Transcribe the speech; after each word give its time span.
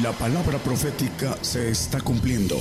La 0.00 0.10
palabra 0.12 0.56
profética 0.56 1.36
se 1.42 1.68
está 1.68 2.00
cumpliendo. 2.00 2.54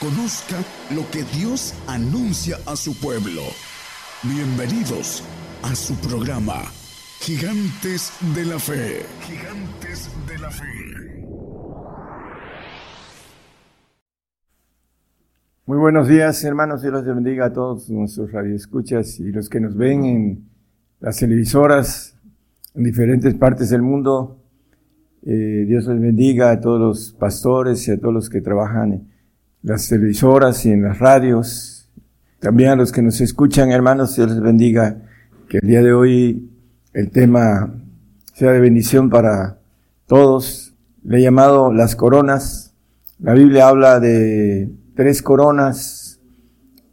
Conozca 0.00 0.56
lo 0.94 1.02
que 1.10 1.22
Dios 1.38 1.74
anuncia 1.86 2.56
a 2.64 2.76
su 2.76 2.98
pueblo. 2.98 3.42
Bienvenidos 4.22 5.22
a 5.62 5.74
su 5.74 5.94
programa, 5.96 6.62
Gigantes 7.20 8.10
de 8.34 8.46
la 8.46 8.58
Fe. 8.58 9.02
Gigantes 9.20 10.08
de 10.26 10.38
la 10.38 10.50
Fe. 10.50 10.64
Muy 15.66 15.76
buenos 15.76 16.08
días, 16.08 16.42
hermanos. 16.44 16.80
Dios 16.80 16.94
los 16.94 17.04
bendiga 17.04 17.44
a 17.44 17.52
todos 17.52 17.90
nuestros 17.90 18.32
radioescuchas 18.32 19.20
y 19.20 19.30
los 19.30 19.50
que 19.50 19.60
nos 19.60 19.76
ven 19.76 20.04
en 20.06 20.48
las 21.00 21.18
televisoras 21.18 22.16
en 22.74 22.82
diferentes 22.82 23.34
partes 23.34 23.68
del 23.68 23.82
mundo. 23.82 24.40
Eh, 25.28 25.64
Dios 25.66 25.86
les 25.88 26.00
bendiga 26.00 26.52
a 26.52 26.60
todos 26.60 26.80
los 26.80 27.12
pastores 27.18 27.88
y 27.88 27.90
a 27.90 27.98
todos 27.98 28.14
los 28.14 28.30
que 28.30 28.40
trabajan 28.40 28.92
en 28.92 29.08
las 29.60 29.88
televisoras 29.88 30.64
y 30.64 30.70
en 30.70 30.82
las 30.82 31.00
radios. 31.00 31.90
También 32.38 32.70
a 32.70 32.76
los 32.76 32.92
que 32.92 33.02
nos 33.02 33.20
escuchan, 33.20 33.72
hermanos, 33.72 34.14
Dios 34.14 34.30
les 34.30 34.40
bendiga. 34.40 35.02
Que 35.48 35.58
el 35.58 35.66
día 35.66 35.82
de 35.82 35.92
hoy 35.92 36.48
el 36.92 37.10
tema 37.10 37.74
sea 38.34 38.52
de 38.52 38.60
bendición 38.60 39.10
para 39.10 39.58
todos. 40.06 40.74
Le 41.02 41.18
he 41.18 41.22
llamado 41.22 41.72
las 41.72 41.96
coronas. 41.96 42.72
La 43.18 43.32
Biblia 43.32 43.66
habla 43.66 43.98
de 43.98 44.70
tres 44.94 45.22
coronas 45.22 46.20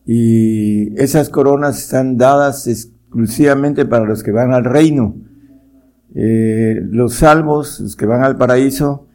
y 0.08 1.00
esas 1.00 1.30
coronas 1.30 1.78
están 1.78 2.18
dadas 2.18 2.66
exclusivamente 2.66 3.86
para 3.86 4.06
los 4.06 4.24
que 4.24 4.32
van 4.32 4.54
al 4.54 4.64
reino. 4.64 5.16
Eh, 6.16 6.80
los 6.92 7.16
salvos, 7.16 7.80
los 7.80 7.96
que 7.96 8.06
van 8.06 8.24
al 8.24 8.38
paraíso, 8.38 9.08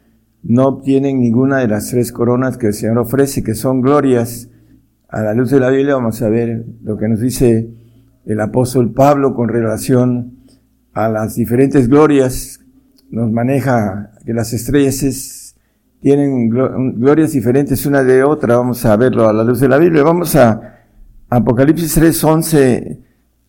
no 0.43 0.67
obtienen 0.67 1.19
ninguna 1.19 1.59
de 1.59 1.67
las 1.67 1.89
tres 1.89 2.11
coronas 2.11 2.57
que 2.57 2.67
el 2.67 2.73
Señor 2.73 2.97
ofrece, 2.97 3.43
que 3.43 3.55
son 3.55 3.81
glorias. 3.81 4.49
A 5.07 5.21
la 5.21 5.33
luz 5.33 5.49
de 5.49 5.59
la 5.59 5.69
Biblia 5.69 5.95
vamos 5.95 6.21
a 6.21 6.29
ver 6.29 6.65
lo 6.83 6.97
que 6.97 7.07
nos 7.07 7.19
dice 7.19 7.69
el 8.25 8.39
apóstol 8.41 8.93
Pablo 8.93 9.33
con 9.33 9.49
relación 9.49 10.39
a 10.93 11.09
las 11.09 11.35
diferentes 11.35 11.89
glorias. 11.89 12.59
Nos 13.09 13.31
maneja 13.31 14.11
que 14.25 14.33
las 14.33 14.53
estrellas 14.53 15.01
es, 15.03 15.55
tienen 16.01 16.49
glorias 16.49 17.31
diferentes 17.31 17.85
una 17.85 18.03
de 18.03 18.23
otra. 18.23 18.57
Vamos 18.57 18.85
a 18.85 18.95
verlo 18.97 19.27
a 19.27 19.33
la 19.33 19.43
luz 19.43 19.59
de 19.59 19.67
la 19.67 19.77
Biblia. 19.77 20.03
Vamos 20.03 20.35
a 20.35 20.75
Apocalipsis 21.29 21.97
3.11, 21.97 22.99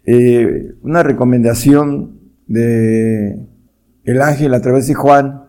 eh, 0.05 0.74
una 0.83 1.02
recomendación 1.02 2.19
de 2.46 3.49
el 4.11 4.22
ángel 4.22 4.55
a 4.55 4.61
través 4.61 4.86
de 4.86 4.94
Juan, 4.94 5.44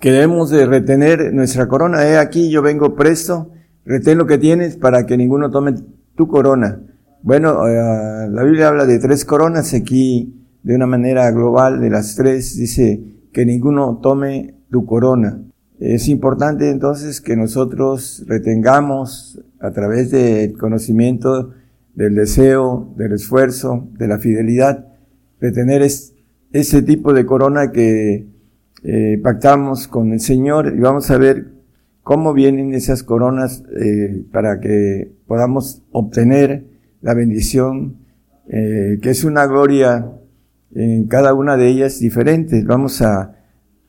que 0.00 0.12
debemos 0.12 0.50
de 0.50 0.66
retener 0.66 1.32
nuestra 1.32 1.68
corona. 1.68 2.06
He 2.06 2.18
aquí, 2.18 2.50
yo 2.50 2.62
vengo 2.62 2.94
presto, 2.94 3.52
retén 3.84 4.18
lo 4.18 4.26
que 4.26 4.38
tienes 4.38 4.76
para 4.76 5.06
que 5.06 5.16
ninguno 5.16 5.50
tome 5.50 5.74
tu 6.14 6.26
corona. 6.28 6.80
Bueno, 7.22 7.66
eh, 7.66 8.28
la 8.28 8.42
Biblia 8.42 8.68
habla 8.68 8.86
de 8.86 8.98
tres 8.98 9.24
coronas 9.24 9.74
aquí, 9.74 10.32
de 10.62 10.74
una 10.74 10.86
manera 10.86 11.30
global, 11.30 11.80
de 11.80 11.90
las 11.90 12.16
tres, 12.16 12.56
dice 12.56 13.02
que 13.32 13.46
ninguno 13.46 14.00
tome 14.02 14.54
tu 14.70 14.84
corona. 14.84 15.40
Es 15.78 16.08
importante 16.08 16.70
entonces 16.70 17.20
que 17.20 17.36
nosotros 17.36 18.24
retengamos 18.26 19.40
a 19.60 19.70
través 19.72 20.10
del 20.10 20.56
conocimiento, 20.56 21.52
del 21.94 22.14
deseo, 22.14 22.92
del 22.96 23.12
esfuerzo, 23.12 23.88
de 23.98 24.08
la 24.08 24.18
fidelidad, 24.18 24.86
retener 25.40 25.82
ese 26.60 26.82
tipo 26.82 27.12
de 27.12 27.26
corona 27.26 27.70
que 27.70 28.26
eh, 28.82 29.20
pactamos 29.22 29.88
con 29.88 30.12
el 30.12 30.20
Señor 30.20 30.72
y 30.76 30.80
vamos 30.80 31.10
a 31.10 31.18
ver 31.18 31.52
cómo 32.02 32.32
vienen 32.32 32.72
esas 32.72 33.02
coronas 33.02 33.62
eh, 33.80 34.24
para 34.32 34.60
que 34.60 35.12
podamos 35.26 35.82
obtener 35.90 36.64
la 37.02 37.14
bendición, 37.14 37.96
eh, 38.48 38.98
que 39.02 39.10
es 39.10 39.24
una 39.24 39.46
gloria 39.46 40.12
en 40.74 41.06
cada 41.08 41.34
una 41.34 41.56
de 41.56 41.68
ellas 41.68 41.98
diferente. 41.98 42.62
Vamos 42.64 43.02
a, 43.02 43.34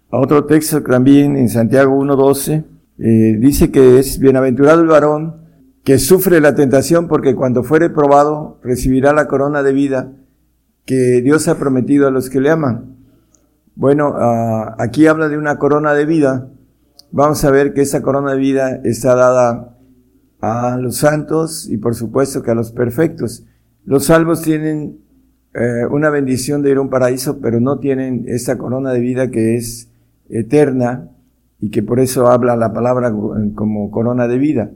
a 0.09 0.19
otro 0.19 0.45
texto 0.45 0.81
también 0.83 1.37
en 1.37 1.49
Santiago 1.49 1.95
1.12, 2.01 2.65
dice 3.39 3.69
que 3.71 3.99
es 3.99 4.17
bienaventurado 4.17 4.81
el 4.81 4.87
varón 4.87 5.47
que 5.83 5.99
sufre 5.99 6.41
la 6.41 6.55
tentación 6.55 7.07
porque 7.07 7.35
cuando 7.35 7.63
fuere 7.63 7.89
probado 7.91 8.59
recibirá 8.63 9.13
la 9.13 9.27
corona 9.27 9.61
de 9.61 9.73
vida 9.73 10.11
que 10.87 11.21
Dios 11.21 11.49
ha 11.49 11.59
prometido 11.59 12.07
a 12.07 12.11
los 12.11 12.29
que 12.31 12.39
le 12.39 12.49
aman. 12.49 12.95
Bueno, 13.75 14.13
ah, 14.15 14.75
aquí 14.79 15.05
habla 15.05 15.27
de 15.27 15.37
una 15.37 15.59
corona 15.59 15.93
de 15.93 16.05
vida. 16.05 16.49
Vamos 17.11 17.43
a 17.43 17.51
ver 17.51 17.73
que 17.73 17.81
esa 17.81 18.01
corona 18.01 18.31
de 18.31 18.37
vida 18.37 18.79
está 18.85 19.13
dada 19.13 19.77
a 20.39 20.77
los 20.77 20.97
santos 20.97 21.69
y 21.69 21.77
por 21.77 21.93
supuesto 21.93 22.41
que 22.41 22.51
a 22.51 22.55
los 22.55 22.71
perfectos. 22.71 23.45
Los 23.83 24.05
salvos 24.05 24.41
tienen 24.41 24.99
eh, 25.53 25.85
una 25.91 26.09
bendición 26.09 26.61
de 26.61 26.71
ir 26.71 26.77
a 26.77 26.81
un 26.81 26.89
paraíso, 26.89 27.39
pero 27.41 27.59
no 27.59 27.79
tienen 27.79 28.23
esta 28.27 28.57
corona 28.57 28.93
de 28.93 29.01
vida 29.01 29.29
que 29.29 29.57
es 29.57 29.89
eterna 30.29 31.09
y 31.59 31.69
que 31.69 31.83
por 31.83 31.99
eso 31.99 32.27
habla 32.27 32.55
la 32.55 32.71
palabra 32.71 33.13
como 33.55 33.91
corona 33.91 34.27
de 34.27 34.37
vida. 34.37 34.71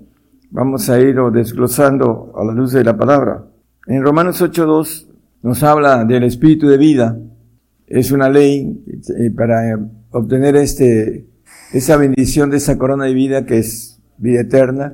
Vamos 0.49 0.89
a 0.89 0.99
ir 0.99 1.15
desglosando 1.31 2.33
a 2.35 2.43
la 2.43 2.51
luz 2.51 2.73
de 2.73 2.83
la 2.83 2.97
palabra. 2.97 3.45
En 3.87 4.03
Romanos 4.03 4.41
8.2 4.41 5.10
nos 5.43 5.63
habla 5.63 6.05
del 6.05 6.23
espíritu 6.23 6.67
de 6.67 6.77
vida. 6.77 7.17
Es 7.87 8.11
una 8.11 8.29
ley 8.29 8.83
eh, 9.17 9.31
para 9.31 9.79
obtener 10.11 10.55
este, 10.55 11.25
esa 11.73 11.97
bendición 11.97 12.49
de 12.49 12.57
esa 12.57 12.77
corona 12.77 13.05
de 13.05 13.13
vida 13.13 13.45
que 13.45 13.59
es 13.59 13.99
vida 14.17 14.41
eterna. 14.41 14.93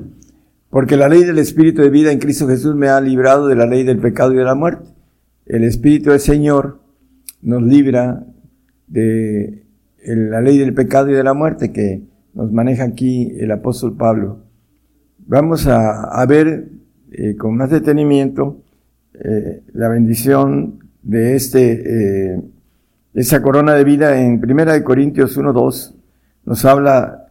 Porque 0.70 0.98
la 0.98 1.10
ley 1.10 1.24
del 1.24 1.40
espíritu 1.40 1.82
de 1.82 1.90
vida 1.90 2.12
en 2.12 2.20
Cristo 2.20 2.48
Jesús 2.48 2.76
me 2.76 2.90
ha 2.90 3.00
librado 3.00 3.48
de 3.48 3.56
la 3.56 3.66
ley 3.66 3.84
del 3.84 4.00
pecado 4.00 4.34
y 4.34 4.38
de 4.38 4.44
la 4.44 4.56
muerte. 4.56 4.90
El 5.46 5.64
espíritu 5.64 6.12
del 6.12 6.20
Señor 6.20 6.80
nos 7.42 7.64
libra 7.64 8.26
de 8.88 9.64
la 10.06 10.42
ley 10.42 10.58
del 10.58 10.74
pecado 10.74 11.10
y 11.10 11.14
de 11.14 11.24
la 11.24 11.34
muerte 11.34 11.72
que 11.72 12.02
nos 12.34 12.52
maneja 12.52 12.84
aquí 12.84 13.32
el 13.40 13.52
apóstol 13.52 13.96
Pablo. 13.96 14.40
Vamos 15.26 15.68
a, 15.68 16.26
ver 16.28 16.70
eh, 17.12 17.36
con 17.36 17.58
más 17.58 17.70
detenimiento 17.70 18.62
eh, 19.24 19.64
la 19.74 19.90
bendición 19.90 20.80
de 21.02 21.36
este, 21.36 22.34
eh, 22.34 22.42
esa 23.14 23.42
corona 23.42 23.74
de 23.74 23.84
vida 23.84 24.22
en 24.22 24.40
Primera 24.40 24.74
de 24.74 24.84
Corintios 24.84 25.38
1.2 25.38 25.94
nos 26.46 26.66
habla 26.66 27.28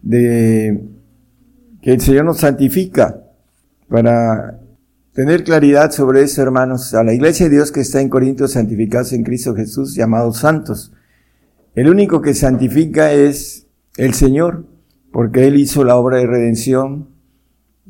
de 0.00 0.80
que 1.82 1.92
el 1.92 2.00
Señor 2.00 2.24
nos 2.24 2.38
santifica 2.38 3.20
para 3.88 4.58
tener 5.12 5.44
claridad 5.44 5.90
sobre 5.90 6.22
eso, 6.22 6.42
hermanos, 6.42 6.94
a 6.94 7.04
la 7.04 7.12
iglesia 7.12 7.46
de 7.46 7.56
Dios 7.56 7.70
que 7.70 7.80
está 7.80 8.00
en 8.00 8.08
Corintios 8.08 8.52
santificados 8.52 9.12
en 9.12 9.22
Cristo 9.24 9.54
Jesús, 9.54 9.94
llamados 9.94 10.38
santos. 10.38 10.92
El 11.74 11.88
único 11.88 12.22
que 12.22 12.34
santifica 12.34 13.12
es 13.12 13.66
el 13.96 14.14
Señor, 14.14 14.64
porque 15.12 15.46
Él 15.46 15.56
hizo 15.56 15.84
la 15.84 15.96
obra 15.96 16.18
de 16.18 16.26
redención 16.26 17.08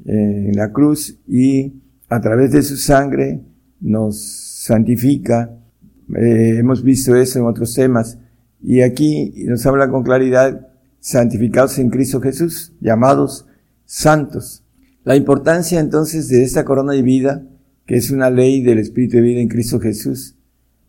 eh, 0.04 0.48
en 0.50 0.56
la 0.56 0.72
cruz 0.72 1.18
y 1.26 1.74
a 2.08 2.20
través 2.20 2.52
de 2.52 2.62
su 2.62 2.76
sangre 2.76 3.40
nos 3.80 4.20
santifica. 4.64 5.50
Eh, 6.14 6.56
hemos 6.58 6.82
visto 6.82 7.16
eso 7.16 7.38
en 7.38 7.46
otros 7.46 7.74
temas. 7.74 8.18
Y 8.62 8.80
aquí 8.80 9.44
nos 9.46 9.66
habla 9.66 9.88
con 9.88 10.02
claridad, 10.02 10.68
santificados 11.00 11.78
en 11.78 11.90
Cristo 11.90 12.20
Jesús, 12.20 12.72
llamados 12.80 13.46
santos. 13.84 14.64
La 15.04 15.14
importancia 15.14 15.78
entonces 15.78 16.28
de 16.28 16.42
esta 16.42 16.64
corona 16.64 16.92
de 16.92 17.02
vida, 17.02 17.46
que 17.86 17.96
es 17.96 18.10
una 18.10 18.30
ley 18.30 18.62
del 18.62 18.78
Espíritu 18.78 19.16
de 19.16 19.22
vida 19.22 19.40
en 19.40 19.48
Cristo 19.48 19.78
Jesús, 19.78 20.36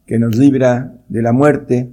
que 0.06 0.18
nos 0.18 0.36
libra 0.38 1.04
de 1.10 1.22
la 1.22 1.34
muerte. 1.34 1.92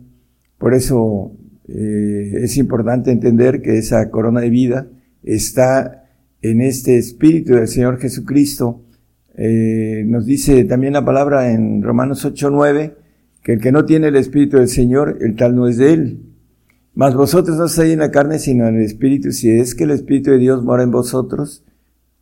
Por 0.57 0.73
eso 0.73 1.37
eh, 1.69 2.41
es 2.43 2.57
importante 2.57 3.11
entender 3.11 3.61
que 3.61 3.77
esa 3.77 4.11
corona 4.11 4.41
de 4.41 4.51
vida 4.51 4.89
está 5.23 6.07
en 6.41 6.61
este 6.63 6.97
Espíritu 6.97 7.55
del 7.55 7.69
Señor 7.69 7.99
Jesucristo, 7.99 8.84
eh, 9.37 10.05
nos 10.07 10.27
dice 10.27 10.65
también 10.65 10.93
la 10.93 11.05
palabra 11.05 11.51
en 11.51 11.83
Romanos 11.83 12.25
8, 12.25 12.51
9, 12.51 12.97
que 13.43 13.55
el 13.55 13.61
que 13.61 13.73
no 13.73 13.85
tiene 13.85 14.09
el 14.09 14.17
Espíritu 14.17 14.57
del 14.57 14.69
Señor, 14.69 15.19
el 15.21 15.37
tal 15.37 15.55
no 15.55 15.69
es 15.69 15.77
de 15.77 15.93
él. 15.93 16.21
Mas 16.95 17.15
vosotros 17.15 17.59
no 17.59 17.67
estáis 17.67 17.93
en 17.93 17.99
la 17.99 18.11
carne, 18.11 18.39
sino 18.39 18.69
en 18.69 18.77
el 18.77 18.83
Espíritu. 18.83 19.33
Si 19.33 19.51
es 19.51 19.75
que 19.75 19.85
el 19.85 19.91
Espíritu 19.91 20.31
de 20.31 20.39
Dios 20.39 20.63
mora 20.63 20.85
en 20.85 20.93
vosotros, 20.93 21.65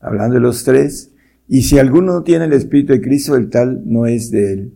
hablando 0.00 0.35
de 0.35 0.41
los 0.41 0.64
tres, 0.64 1.12
y 1.47 1.62
si 1.62 1.79
alguno 1.79 2.14
no 2.14 2.23
tiene 2.23 2.47
el 2.47 2.55
Espíritu 2.55 2.94
de 2.94 3.03
Cristo, 3.03 3.37
el 3.37 3.50
tal 3.50 3.82
no 3.85 4.06
es 4.06 4.31
de 4.31 4.53
él. 4.53 4.75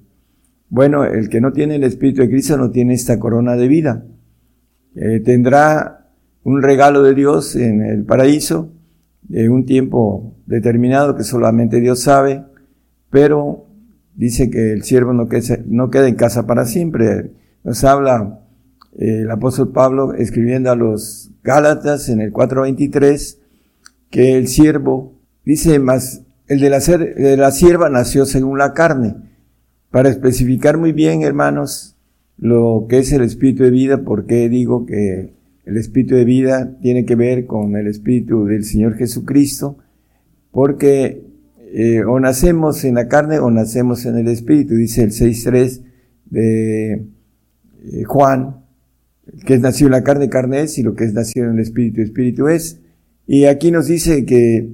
Bueno, 0.69 1.05
el 1.05 1.29
que 1.29 1.41
no 1.41 1.53
tiene 1.53 1.77
el 1.77 1.85
Espíritu 1.85 2.21
de 2.21 2.29
Cristo 2.29 2.59
no 2.59 2.71
tiene 2.71 2.95
esta 2.95 3.19
corona 3.19 3.57
de 3.57 3.69
vida. 3.69 4.05
Eh, 4.95 5.21
tendrá 5.21 6.11
un 6.43 6.63
regalo 6.63 7.03
de 7.03 7.15
Dios 7.15 7.57
en 7.57 7.83
el 7.83 8.05
paraíso, 8.05 8.73
de 9.29 9.49
un 9.49 9.67
tiempo 9.67 10.35
determinado 10.47 11.17
que 11.17 11.25
solamente 11.25 11.81
Dios 11.81 12.01
sabe, 12.01 12.45
pero 13.11 13.67
dice 14.15 14.51
que 14.51 14.73
el 14.73 14.83
siervo 14.83 15.13
no 15.13 15.29
queda, 15.29 16.09
en 16.09 16.15
casa 16.15 16.47
para 16.47 16.65
siempre. 16.65 17.33
Nos 17.65 17.85
habla 17.85 18.41
el 18.97 19.31
apóstol 19.31 19.73
Pablo 19.73 20.15
escribiendo 20.15 20.71
a 20.71 20.77
los 20.77 21.31
Gálatas 21.43 22.09
en 22.09 22.21
el 22.21 22.33
4.23 22.33 23.39
que 24.11 24.37
el 24.37 24.49
siervo, 24.49 25.15
dice 25.45 25.79
más, 25.79 26.23
el 26.49 26.61
de 26.61 26.71
la, 26.71 26.79
de 26.79 27.37
la 27.37 27.51
sierva 27.51 27.91
nació 27.91 28.25
según 28.25 28.59
la 28.59 28.73
carne. 28.73 29.15
Para 29.91 30.09
especificar 30.09 30.79
muy 30.79 30.93
bien, 30.93 31.23
hermanos, 31.23 31.97
lo 32.39 32.87
que 32.89 32.99
es 32.99 33.13
el 33.13 33.23
espíritu 33.23 33.65
de 33.65 33.71
vida, 33.71 34.03
porque 34.05 34.49
digo 34.49 34.87
que 34.87 35.36
el 35.67 35.77
espíritu 35.77 36.15
de 36.15 36.25
vida 36.25 36.79
tiene 36.81 37.05
que 37.05 37.17
ver 37.17 37.45
con 37.45 37.77
el 37.77 37.89
espíritu 37.89 38.47
del 38.47 38.65
Señor 38.65 38.95
Jesucristo, 38.95 39.79
porque 40.53 41.25
eh, 41.73 42.05
o 42.05 42.19
nacemos 42.21 42.85
en 42.85 42.95
la 42.95 43.09
carne 43.09 43.41
o 43.41 43.51
nacemos 43.51 44.07
en 44.07 44.17
el 44.17 44.29
espíritu, 44.29 44.77
dice 44.77 45.03
el 45.03 45.11
6.3 45.11 45.83
de 46.27 46.93
eh, 46.93 48.05
Juan, 48.05 48.65
que 49.45 49.55
es 49.55 49.61
nacido 49.61 49.89
en 49.89 49.93
la 49.93 50.05
carne, 50.05 50.29
carne 50.29 50.63
es, 50.63 50.79
y 50.79 50.85
lo 50.85 50.95
que 50.95 51.05
es 51.05 51.13
nacido 51.13 51.47
en 51.47 51.55
el 51.55 51.61
espíritu, 51.61 52.01
espíritu 52.01 52.47
es. 52.47 52.81
Y 53.27 53.47
aquí 53.47 53.73
nos 53.73 53.89
dice 53.89 54.25
que 54.25 54.73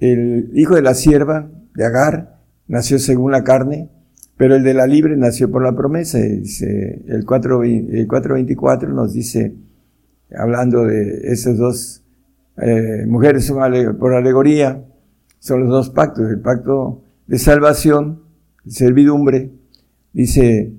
el 0.00 0.50
hijo 0.54 0.74
de 0.74 0.82
la 0.82 0.94
sierva, 0.94 1.48
de 1.76 1.84
Agar, 1.84 2.40
nació 2.66 2.98
según 2.98 3.30
la 3.30 3.44
carne, 3.44 3.88
pero 4.36 4.56
el 4.56 4.64
de 4.64 4.74
la 4.74 4.88
libre 4.88 5.16
nació 5.16 5.48
por 5.50 5.62
la 5.62 5.76
promesa. 5.76 6.18
Dice, 6.18 7.04
el 7.06 7.24
4.24 7.24 8.88
el 8.88 8.94
nos 8.96 9.12
dice, 9.12 9.54
hablando 10.38 10.84
de 10.84 11.20
esas 11.24 11.56
dos 11.56 12.02
eh, 12.56 13.04
mujeres 13.06 13.44
son 13.44 13.58
por 13.98 14.14
alegoría, 14.14 14.84
son 15.38 15.60
los 15.60 15.68
dos 15.68 15.90
pactos, 15.90 16.30
el 16.30 16.40
pacto 16.40 17.02
de 17.26 17.38
salvación, 17.38 18.22
servidumbre, 18.66 19.50
dice, 20.12 20.72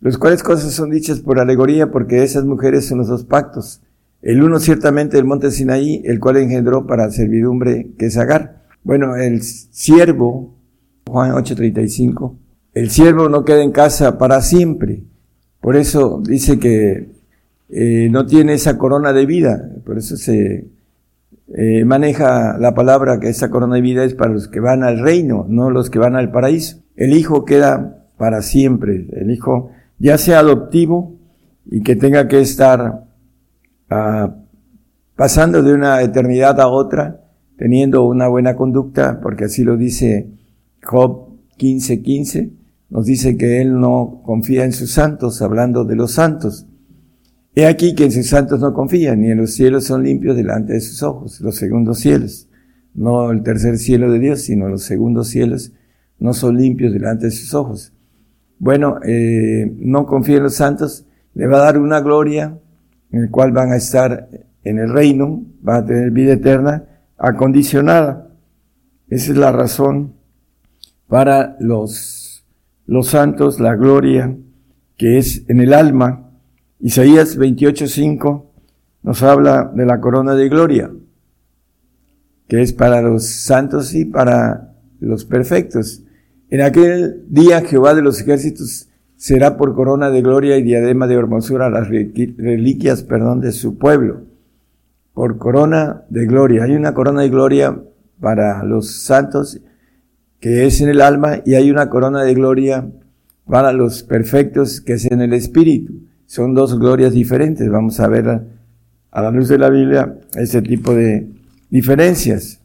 los 0.00 0.18
cuales 0.18 0.42
cosas 0.42 0.72
son 0.72 0.90
dichas 0.90 1.20
por 1.20 1.38
alegoría 1.38 1.90
porque 1.90 2.22
esas 2.22 2.44
mujeres 2.44 2.86
son 2.86 2.98
los 2.98 3.08
dos 3.08 3.24
pactos. 3.24 3.82
El 4.22 4.42
uno 4.42 4.58
ciertamente 4.58 5.16
del 5.16 5.26
monte 5.26 5.50
Sinaí, 5.50 6.02
el 6.04 6.20
cual 6.20 6.36
engendró 6.38 6.86
para 6.86 7.10
servidumbre 7.10 7.92
que 7.98 8.06
es 8.06 8.16
Agar. 8.16 8.62
Bueno, 8.82 9.16
el 9.16 9.42
siervo, 9.42 10.54
Juan 11.06 11.32
8:35, 11.32 12.36
el 12.74 12.90
siervo 12.90 13.28
no 13.28 13.44
queda 13.44 13.62
en 13.62 13.72
casa 13.72 14.18
para 14.18 14.40
siempre. 14.42 15.04
Por 15.60 15.76
eso 15.76 16.22
dice 16.22 16.58
que 16.58 17.10
eh, 17.72 18.08
no 18.10 18.26
tiene 18.26 18.54
esa 18.54 18.78
corona 18.78 19.12
de 19.12 19.26
vida. 19.26 19.70
Por 19.84 19.98
eso 19.98 20.16
se 20.16 20.68
eh, 21.54 21.84
maneja 21.84 22.58
la 22.58 22.74
palabra 22.74 23.20
que 23.20 23.28
esa 23.28 23.50
corona 23.50 23.76
de 23.76 23.80
vida 23.80 24.04
es 24.04 24.14
para 24.14 24.32
los 24.32 24.48
que 24.48 24.60
van 24.60 24.82
al 24.82 25.00
reino, 25.00 25.46
no 25.48 25.70
los 25.70 25.90
que 25.90 25.98
van 25.98 26.16
al 26.16 26.30
paraíso. 26.30 26.78
El 26.96 27.14
hijo 27.14 27.44
queda 27.44 28.06
para 28.16 28.42
siempre. 28.42 29.06
El 29.12 29.30
hijo 29.30 29.70
ya 29.98 30.18
sea 30.18 30.40
adoptivo 30.40 31.14
y 31.66 31.82
que 31.82 31.96
tenga 31.96 32.26
que 32.28 32.40
estar 32.40 33.04
ah, 33.88 34.34
pasando 35.16 35.62
de 35.62 35.72
una 35.72 36.02
eternidad 36.02 36.60
a 36.60 36.68
otra, 36.68 37.20
teniendo 37.56 38.04
una 38.04 38.26
buena 38.28 38.56
conducta, 38.56 39.20
porque 39.20 39.44
así 39.44 39.64
lo 39.64 39.76
dice 39.76 40.28
Job 40.82 41.28
15:15, 41.58 42.50
nos 42.88 43.06
dice 43.06 43.36
que 43.36 43.60
él 43.60 43.78
no 43.78 44.22
confía 44.24 44.64
en 44.64 44.72
sus 44.72 44.92
santos, 44.92 45.42
hablando 45.42 45.84
de 45.84 45.94
los 45.94 46.12
santos. 46.12 46.66
He 47.60 47.66
aquí 47.66 47.94
que 47.94 48.04
en 48.04 48.12
sus 48.12 48.28
santos 48.28 48.60
no 48.60 48.72
confía, 48.72 49.14
ni 49.16 49.30
en 49.30 49.38
los 49.38 49.52
cielos 49.52 49.84
son 49.84 50.02
limpios 50.02 50.36
delante 50.36 50.72
de 50.72 50.80
sus 50.80 51.02
ojos, 51.02 51.40
los 51.40 51.56
segundos 51.56 51.98
cielos. 51.98 52.48
No 52.94 53.30
el 53.30 53.42
tercer 53.42 53.78
cielo 53.78 54.10
de 54.10 54.18
Dios, 54.18 54.42
sino 54.42 54.68
los 54.68 54.82
segundos 54.82 55.28
cielos 55.28 55.72
no 56.18 56.34
son 56.34 56.56
limpios 56.56 56.92
delante 56.92 57.26
de 57.26 57.32
sus 57.32 57.54
ojos 57.54 57.92
bueno, 58.60 59.00
eh, 59.02 59.72
no 59.78 60.04
confía 60.04 60.36
en 60.36 60.42
los 60.44 60.54
santos, 60.54 61.06
le 61.34 61.46
va 61.46 61.56
a 61.56 61.64
dar 61.64 61.78
una 61.78 62.00
gloria 62.00 62.58
en 63.10 63.22
el 63.22 63.30
cual 63.30 63.52
van 63.52 63.72
a 63.72 63.76
estar 63.76 64.28
en 64.62 64.78
el 64.78 64.92
reino, 64.92 65.42
van 65.62 65.82
a 65.82 65.86
tener 65.86 66.10
vida 66.10 66.34
eterna 66.34 66.84
acondicionada. 67.16 68.28
Esa 69.08 69.32
es 69.32 69.38
la 69.38 69.50
razón 69.50 70.12
para 71.08 71.56
los, 71.58 72.44
los 72.86 73.08
santos, 73.08 73.60
la 73.60 73.74
gloria 73.76 74.36
que 74.98 75.16
es 75.16 75.42
en 75.48 75.60
el 75.60 75.72
alma. 75.72 76.29
Isaías 76.82 77.38
28.5 77.38 78.44
nos 79.02 79.22
habla 79.22 79.70
de 79.74 79.84
la 79.84 80.00
corona 80.00 80.34
de 80.34 80.48
gloria, 80.48 80.90
que 82.48 82.62
es 82.62 82.72
para 82.72 83.02
los 83.02 83.26
santos 83.26 83.94
y 83.94 84.06
para 84.06 84.72
los 84.98 85.26
perfectos. 85.26 86.02
En 86.48 86.62
aquel 86.62 87.26
día 87.28 87.60
Jehová 87.60 87.94
de 87.94 88.00
los 88.00 88.22
ejércitos 88.22 88.88
será 89.16 89.58
por 89.58 89.74
corona 89.74 90.08
de 90.08 90.22
gloria 90.22 90.56
y 90.56 90.62
diadema 90.62 91.06
de 91.06 91.16
hermosura 91.16 91.68
las 91.68 91.88
reliquias, 91.88 93.02
perdón, 93.02 93.42
de 93.42 93.52
su 93.52 93.76
pueblo. 93.76 94.22
Por 95.12 95.36
corona 95.36 96.04
de 96.08 96.24
gloria. 96.24 96.64
Hay 96.64 96.72
una 96.72 96.94
corona 96.94 97.20
de 97.20 97.28
gloria 97.28 97.78
para 98.20 98.64
los 98.64 99.02
santos 99.02 99.60
que 100.40 100.64
es 100.64 100.80
en 100.80 100.88
el 100.88 101.02
alma 101.02 101.42
y 101.44 101.56
hay 101.56 101.70
una 101.70 101.90
corona 101.90 102.22
de 102.22 102.32
gloria 102.32 102.90
para 103.44 103.74
los 103.74 104.02
perfectos 104.02 104.80
que 104.80 104.94
es 104.94 105.04
en 105.04 105.20
el 105.20 105.34
espíritu. 105.34 106.09
Son 106.30 106.54
dos 106.54 106.78
glorias 106.78 107.12
diferentes. 107.12 107.68
Vamos 107.68 107.98
a 107.98 108.06
ver 108.06 108.28
a 109.10 109.20
la 109.20 109.32
luz 109.32 109.48
de 109.48 109.58
la 109.58 109.68
Biblia 109.68 110.14
ese 110.36 110.62
tipo 110.62 110.94
de 110.94 111.28
diferencias. 111.70 112.60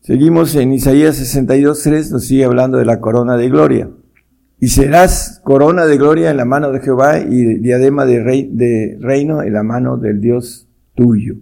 Seguimos 0.00 0.54
en 0.54 0.72
Isaías 0.72 1.20
62.3, 1.20 2.10
nos 2.10 2.24
sigue 2.24 2.46
hablando 2.46 2.78
de 2.78 2.86
la 2.86 3.00
corona 3.00 3.36
de 3.36 3.50
gloria. 3.50 3.90
Y 4.58 4.68
serás 4.68 5.42
corona 5.44 5.84
de 5.84 5.98
gloria 5.98 6.30
en 6.30 6.38
la 6.38 6.46
mano 6.46 6.72
de 6.72 6.80
Jehová 6.80 7.18
y 7.18 7.58
diadema 7.58 8.06
de, 8.06 8.22
rey, 8.22 8.48
de 8.50 8.96
reino 8.98 9.42
en 9.42 9.52
la 9.52 9.62
mano 9.62 9.98
del 9.98 10.22
Dios 10.22 10.66
tuyo. 10.94 11.34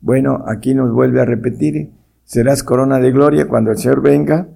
Bueno, 0.00 0.44
aquí 0.46 0.72
nos 0.72 0.92
vuelve 0.92 1.20
a 1.20 1.24
repetir, 1.24 1.90
serás 2.22 2.62
corona 2.62 3.00
de 3.00 3.10
gloria 3.10 3.48
cuando 3.48 3.72
el 3.72 3.78
Señor 3.78 4.02
venga, 4.02 4.46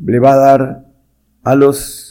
le 0.00 0.20
va 0.20 0.34
a 0.34 0.38
dar 0.38 0.86
a 1.42 1.56
los 1.56 2.07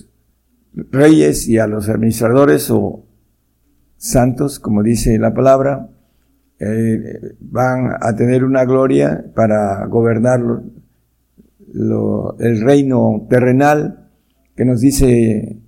reyes 0.91 1.47
y 1.47 1.57
a 1.57 1.67
los 1.67 1.89
administradores 1.89 2.69
o 2.69 3.05
santos, 3.97 4.59
como 4.59 4.83
dice 4.83 5.17
la 5.17 5.33
palabra, 5.33 5.89
eh, 6.59 7.35
van 7.39 7.91
a 7.99 8.15
tener 8.15 8.43
una 8.43 8.65
gloria 8.65 9.25
para 9.35 9.85
gobernar 9.85 10.41
el 12.39 12.61
reino 12.61 13.27
terrenal 13.29 14.09
que 14.55 14.65
nos 14.65 14.81
dice 14.81 15.59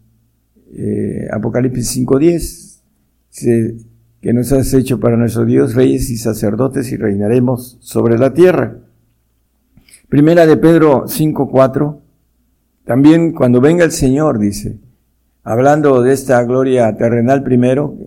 eh, 0.74 1.28
Apocalipsis 1.32 1.98
5.10, 1.98 3.76
que 4.22 4.34
nos 4.34 4.52
has 4.52 4.74
hecho 4.74 5.00
para 5.00 5.16
nuestro 5.16 5.46
Dios 5.46 5.76
reyes 5.76 6.10
y 6.10 6.18
sacerdotes 6.18 6.92
y 6.92 6.98
reinaremos 6.98 7.78
sobre 7.82 8.18
la 8.18 8.34
tierra. 8.34 8.78
Primera 10.08 10.48
de 10.48 10.58
Pedro 10.58 11.06
5.4, 11.06 12.00
también 12.86 13.34
cuando 13.34 13.62
venga 13.62 13.86
el 13.86 13.92
Señor, 13.92 14.40
dice, 14.40 14.80
hablando 15.50 16.04
de 16.04 16.14
esta 16.14 16.44
gloria 16.44 16.96
terrenal 16.96 17.42
primero, 17.42 17.98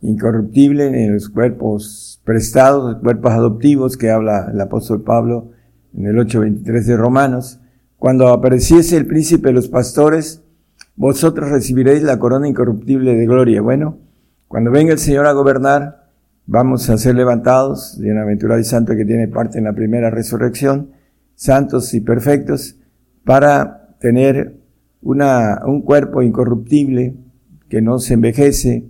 incorruptible 0.00 1.04
en 1.04 1.14
los 1.14 1.28
cuerpos 1.28 2.20
prestados, 2.24 2.96
cuerpos 3.00 3.30
adoptivos 3.30 3.96
que 3.96 4.10
habla 4.10 4.50
el 4.52 4.60
apóstol 4.60 5.02
Pablo 5.02 5.52
en 5.96 6.06
el 6.06 6.16
8.23 6.16 6.84
de 6.84 6.96
Romanos. 6.96 7.60
Cuando 7.96 8.26
apareciese 8.26 8.96
el 8.96 9.06
príncipe 9.06 9.50
de 9.50 9.54
los 9.54 9.68
pastores, 9.68 10.42
vosotros 10.96 11.48
recibiréis 11.48 12.02
la 12.02 12.18
corona 12.18 12.48
incorruptible 12.48 13.14
de 13.14 13.26
gloria. 13.26 13.62
Bueno, 13.62 13.98
cuando 14.48 14.72
venga 14.72 14.92
el 14.92 14.98
Señor 14.98 15.26
a 15.26 15.32
gobernar, 15.34 16.08
vamos 16.46 16.90
a 16.90 16.98
ser 16.98 17.14
levantados, 17.14 18.00
bienaventurado 18.00 18.58
y 18.58 18.64
santo 18.64 18.96
que 18.96 19.04
tiene 19.04 19.28
parte 19.28 19.58
en 19.58 19.64
la 19.64 19.74
primera 19.74 20.10
resurrección, 20.10 20.90
santos 21.36 21.94
y 21.94 22.00
perfectos, 22.00 22.74
para 23.24 23.94
tener 24.00 24.57
un 25.02 25.82
cuerpo 25.82 26.22
incorruptible 26.22 27.14
que 27.68 27.80
no 27.80 27.98
se 27.98 28.14
envejece, 28.14 28.84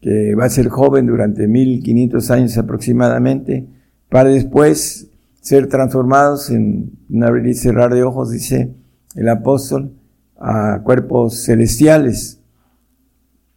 que 0.00 0.34
va 0.34 0.46
a 0.46 0.50
ser 0.50 0.68
joven 0.68 1.06
durante 1.06 1.48
1500 1.48 2.30
años 2.30 2.58
aproximadamente, 2.58 3.66
para 4.08 4.28
después 4.30 5.08
ser 5.40 5.68
transformados 5.68 6.50
en 6.50 6.92
un 7.08 7.24
abrir 7.24 7.46
y 7.46 7.54
cerrar 7.54 7.92
de 7.92 8.02
ojos, 8.02 8.30
dice 8.30 8.74
el 9.14 9.28
apóstol, 9.28 9.92
a 10.38 10.80
cuerpos 10.82 11.44
celestiales 11.44 12.40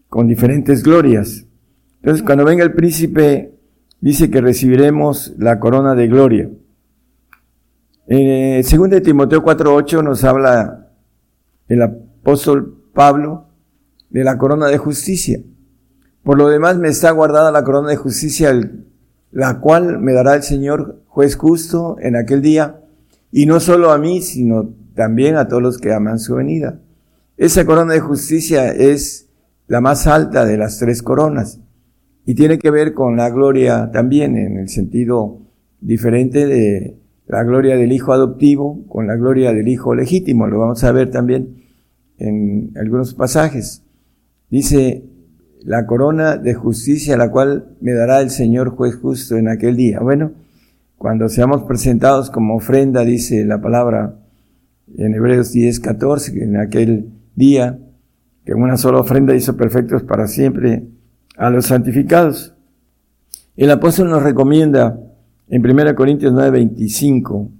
con 0.08 0.28
diferentes 0.28 0.84
glorias. 0.84 1.46
Entonces, 2.02 2.24
cuando 2.24 2.46
venga 2.46 2.64
el 2.64 2.74
príncipe, 2.74 3.56
dice 4.00 4.30
que 4.30 4.42
recibiremos 4.42 5.34
la 5.38 5.60
corona 5.60 5.96
de 5.96 6.08
gloria. 6.08 6.50
En 8.08 8.62
2 8.62 8.74
eh, 8.74 8.88
de 8.88 9.02
Timoteo 9.02 9.44
4.8 9.44 10.04
nos 10.04 10.24
habla 10.24 10.85
el 11.68 11.82
apóstol 11.82 12.84
Pablo 12.94 13.48
de 14.10 14.24
la 14.24 14.38
corona 14.38 14.68
de 14.68 14.78
justicia. 14.78 15.40
Por 16.24 16.38
lo 16.38 16.48
demás 16.50 16.78
me 16.78 16.90
está 16.90 17.12
guardada 17.12 17.52
la 17.52 17.64
corona 17.64 17.90
de 17.90 17.98
justicia, 17.98 18.54
la 19.32 19.60
cual 19.60 20.00
me 20.00 20.14
dará 20.14 20.36
el 20.36 20.44
Señor 20.44 21.04
juez 21.08 21.36
justo 21.36 21.98
en 22.00 22.16
aquel 22.16 22.42
día, 22.42 22.82
y 23.32 23.46
no 23.46 23.60
solo 23.60 23.92
a 23.92 23.98
mí, 23.98 24.22
sino 24.22 24.74
también 24.96 25.36
a 25.36 25.48
todos 25.48 25.62
los 25.62 25.78
que 25.78 25.94
aman 25.94 26.20
su 26.20 26.36
venida. 26.36 26.80
Esa 27.38 27.66
corona 27.66 27.94
de 27.94 28.00
justicia 28.00 28.72
es 28.72 29.28
la 29.68 29.82
más 29.82 30.08
alta 30.08 30.46
de 30.46 30.58
las 30.58 30.80
tres 30.80 31.02
coronas 31.02 31.60
y 32.26 32.36
tiene 32.36 32.58
que 32.60 32.72
ver 32.72 32.94
con 32.94 33.18
la 33.18 33.30
gloria 33.30 33.92
también 33.92 34.38
en 34.38 34.58
el 34.58 34.70
sentido 34.70 35.42
diferente 35.80 36.48
de 36.48 36.98
la 37.28 37.44
gloria 37.44 37.76
del 37.76 37.92
hijo 37.92 38.14
adoptivo 38.14 38.86
con 38.88 39.08
la 39.08 39.16
gloria 39.16 39.54
del 39.54 39.68
hijo 39.68 39.96
legítimo. 39.96 40.48
Lo 40.48 40.60
vamos 40.60 40.84
a 40.84 40.92
ver 40.92 41.10
también 41.12 41.64
en 42.18 42.72
algunos 42.76 43.14
pasajes. 43.14 43.84
Dice, 44.50 45.04
la 45.64 45.88
corona 45.88 46.38
de 46.38 46.54
justicia, 46.54 47.18
la 47.18 47.32
cual 47.32 47.76
me 47.82 47.94
dará 47.94 48.22
el 48.22 48.30
Señor 48.30 48.70
juez 48.70 48.96
justo 48.96 49.36
en 49.36 49.48
aquel 49.48 49.76
día. 49.76 50.00
Bueno, 50.00 50.34
cuando 50.98 51.28
seamos 51.28 51.64
presentados 51.64 52.30
como 52.30 52.56
ofrenda, 52.56 53.04
dice 53.04 53.44
la 53.46 53.60
palabra 53.60 54.16
en 54.96 55.16
Hebreos 55.16 55.52
10, 55.52 55.80
14, 55.80 56.44
en 56.44 56.58
aquel 56.58 57.10
día, 57.36 57.80
que 58.46 58.54
una 58.54 58.78
sola 58.78 59.00
ofrenda 59.00 59.36
hizo 59.36 59.58
perfectos 59.58 60.04
para 60.04 60.28
siempre 60.28 60.84
a 61.36 61.50
los 61.50 61.66
santificados. 61.66 62.56
El 63.58 63.72
apóstol 63.72 64.10
nos 64.10 64.22
recomienda 64.22 65.00
en 65.48 65.66
1 65.66 65.96
Corintios 65.96 66.34
9, 66.34 66.52
25, 66.52 67.52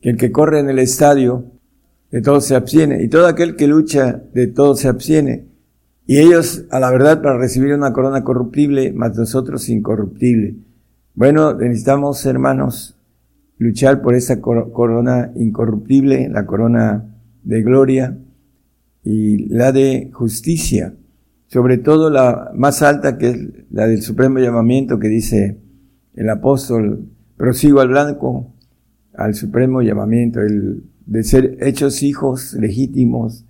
que 0.00 0.10
el 0.10 0.16
que 0.16 0.30
corre 0.30 0.60
en 0.60 0.68
el 0.68 0.78
estadio, 0.78 1.44
de 2.10 2.22
todo 2.22 2.40
se 2.40 2.54
abstiene, 2.54 3.02
y 3.02 3.08
todo 3.08 3.26
aquel 3.26 3.56
que 3.56 3.66
lucha, 3.66 4.22
de 4.32 4.46
todo 4.46 4.74
se 4.74 4.88
abstiene. 4.88 5.46
Y 6.06 6.18
ellos, 6.18 6.64
a 6.70 6.80
la 6.80 6.90
verdad, 6.90 7.20
para 7.20 7.36
recibir 7.36 7.74
una 7.74 7.92
corona 7.92 8.24
corruptible, 8.24 8.92
más 8.92 9.16
nosotros 9.16 9.68
incorruptible. 9.68 10.56
Bueno, 11.14 11.54
necesitamos, 11.54 12.24
hermanos, 12.24 12.96
luchar 13.58 14.00
por 14.00 14.14
esa 14.14 14.40
corona 14.40 15.32
incorruptible, 15.34 16.28
la 16.28 16.46
corona 16.46 17.04
de 17.42 17.62
gloria 17.62 18.16
y 19.02 19.48
la 19.48 19.72
de 19.72 20.10
justicia. 20.12 20.94
Sobre 21.46 21.78
todo 21.78 22.08
la 22.10 22.52
más 22.54 22.82
alta, 22.82 23.18
que 23.18 23.30
es 23.30 23.38
la 23.70 23.86
del 23.86 24.02
supremo 24.02 24.38
llamamiento 24.38 24.98
que 24.98 25.08
dice 25.08 25.58
el 26.18 26.28
apóstol, 26.30 27.06
prosigo 27.36 27.80
al 27.80 27.88
blanco, 27.88 28.52
al 29.14 29.34
supremo 29.34 29.82
llamamiento, 29.82 30.40
el 30.40 30.82
de 31.06 31.22
ser 31.22 31.56
hechos 31.60 32.02
hijos 32.02 32.54
legítimos 32.54 33.46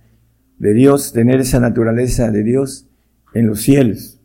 de 0.59 0.73
Dios, 0.75 1.11
tener 1.11 1.39
esa 1.39 1.59
naturaleza 1.59 2.29
de 2.29 2.43
Dios 2.43 2.85
en 3.33 3.47
los 3.47 3.61
cielos. 3.61 4.19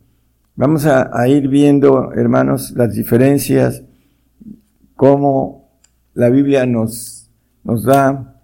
Vamos 0.55 0.85
a, 0.85 1.27
ir 1.27 1.47
viendo, 1.47 2.13
hermanos, 2.13 2.73
las 2.77 2.93
diferencias, 2.93 3.83
cómo 4.95 5.71
la 6.13 6.29
Biblia 6.29 6.67
nos, 6.67 7.31
nos 7.63 7.83
da 7.83 8.39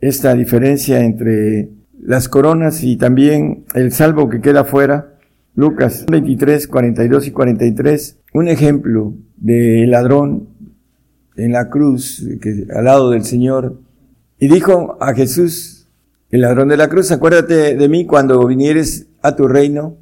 esta 0.00 0.34
diferencia 0.34 1.04
entre 1.04 1.70
las 2.02 2.28
coronas 2.28 2.82
y 2.82 2.96
también 2.96 3.64
el 3.74 3.92
salvo 3.92 4.28
que 4.28 4.40
queda 4.40 4.64
fuera. 4.64 5.14
Lucas 5.54 6.04
23, 6.10 6.66
42 6.66 7.28
y 7.28 7.30
43, 7.30 8.19
un 8.32 8.48
ejemplo 8.48 9.14
de 9.36 9.86
ladrón 9.86 10.48
en 11.36 11.52
la 11.52 11.68
cruz, 11.70 12.24
que, 12.40 12.66
al 12.74 12.84
lado 12.84 13.10
del 13.10 13.24
Señor, 13.24 13.80
y 14.38 14.48
dijo 14.48 14.96
a 15.00 15.14
Jesús, 15.14 15.88
el 16.30 16.42
ladrón 16.42 16.68
de 16.68 16.76
la 16.76 16.88
cruz, 16.88 17.10
acuérdate 17.10 17.76
de 17.76 17.88
mí 17.88 18.06
cuando 18.06 18.46
vinieres 18.46 19.08
a 19.20 19.34
tu 19.34 19.48
reino. 19.48 19.96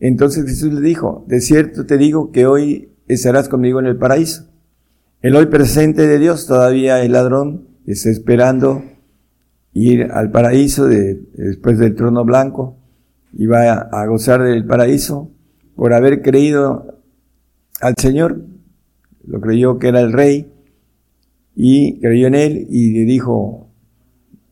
Entonces 0.00 0.44
Jesús 0.46 0.72
le 0.72 0.80
dijo, 0.80 1.24
de 1.28 1.40
cierto 1.40 1.84
te 1.84 1.98
digo 1.98 2.32
que 2.32 2.46
hoy 2.46 2.92
estarás 3.06 3.48
conmigo 3.48 3.80
en 3.80 3.86
el 3.86 3.96
paraíso. 3.96 4.48
El 5.20 5.36
hoy 5.36 5.46
presente 5.46 6.06
de 6.06 6.18
Dios, 6.18 6.46
todavía 6.46 7.02
el 7.02 7.12
ladrón 7.12 7.68
está 7.86 8.10
esperando 8.10 8.82
ir 9.72 10.10
al 10.10 10.30
paraíso 10.30 10.86
de, 10.86 11.20
después 11.34 11.78
del 11.78 11.94
trono 11.94 12.24
blanco 12.24 12.78
y 13.32 13.46
va 13.46 13.72
a, 13.72 14.02
a 14.02 14.06
gozar 14.06 14.42
del 14.42 14.64
paraíso 14.64 15.30
por 15.76 15.92
haber 15.92 16.22
creído 16.22 16.93
al 17.84 17.94
Señor. 17.98 18.46
Lo 19.26 19.40
creyó 19.40 19.78
que 19.78 19.88
era 19.88 20.00
el 20.00 20.12
rey 20.12 20.50
y 21.54 22.00
creyó 22.00 22.26
en 22.26 22.34
él 22.34 22.66
y 22.70 22.92
le 22.92 23.04
dijo, 23.04 23.68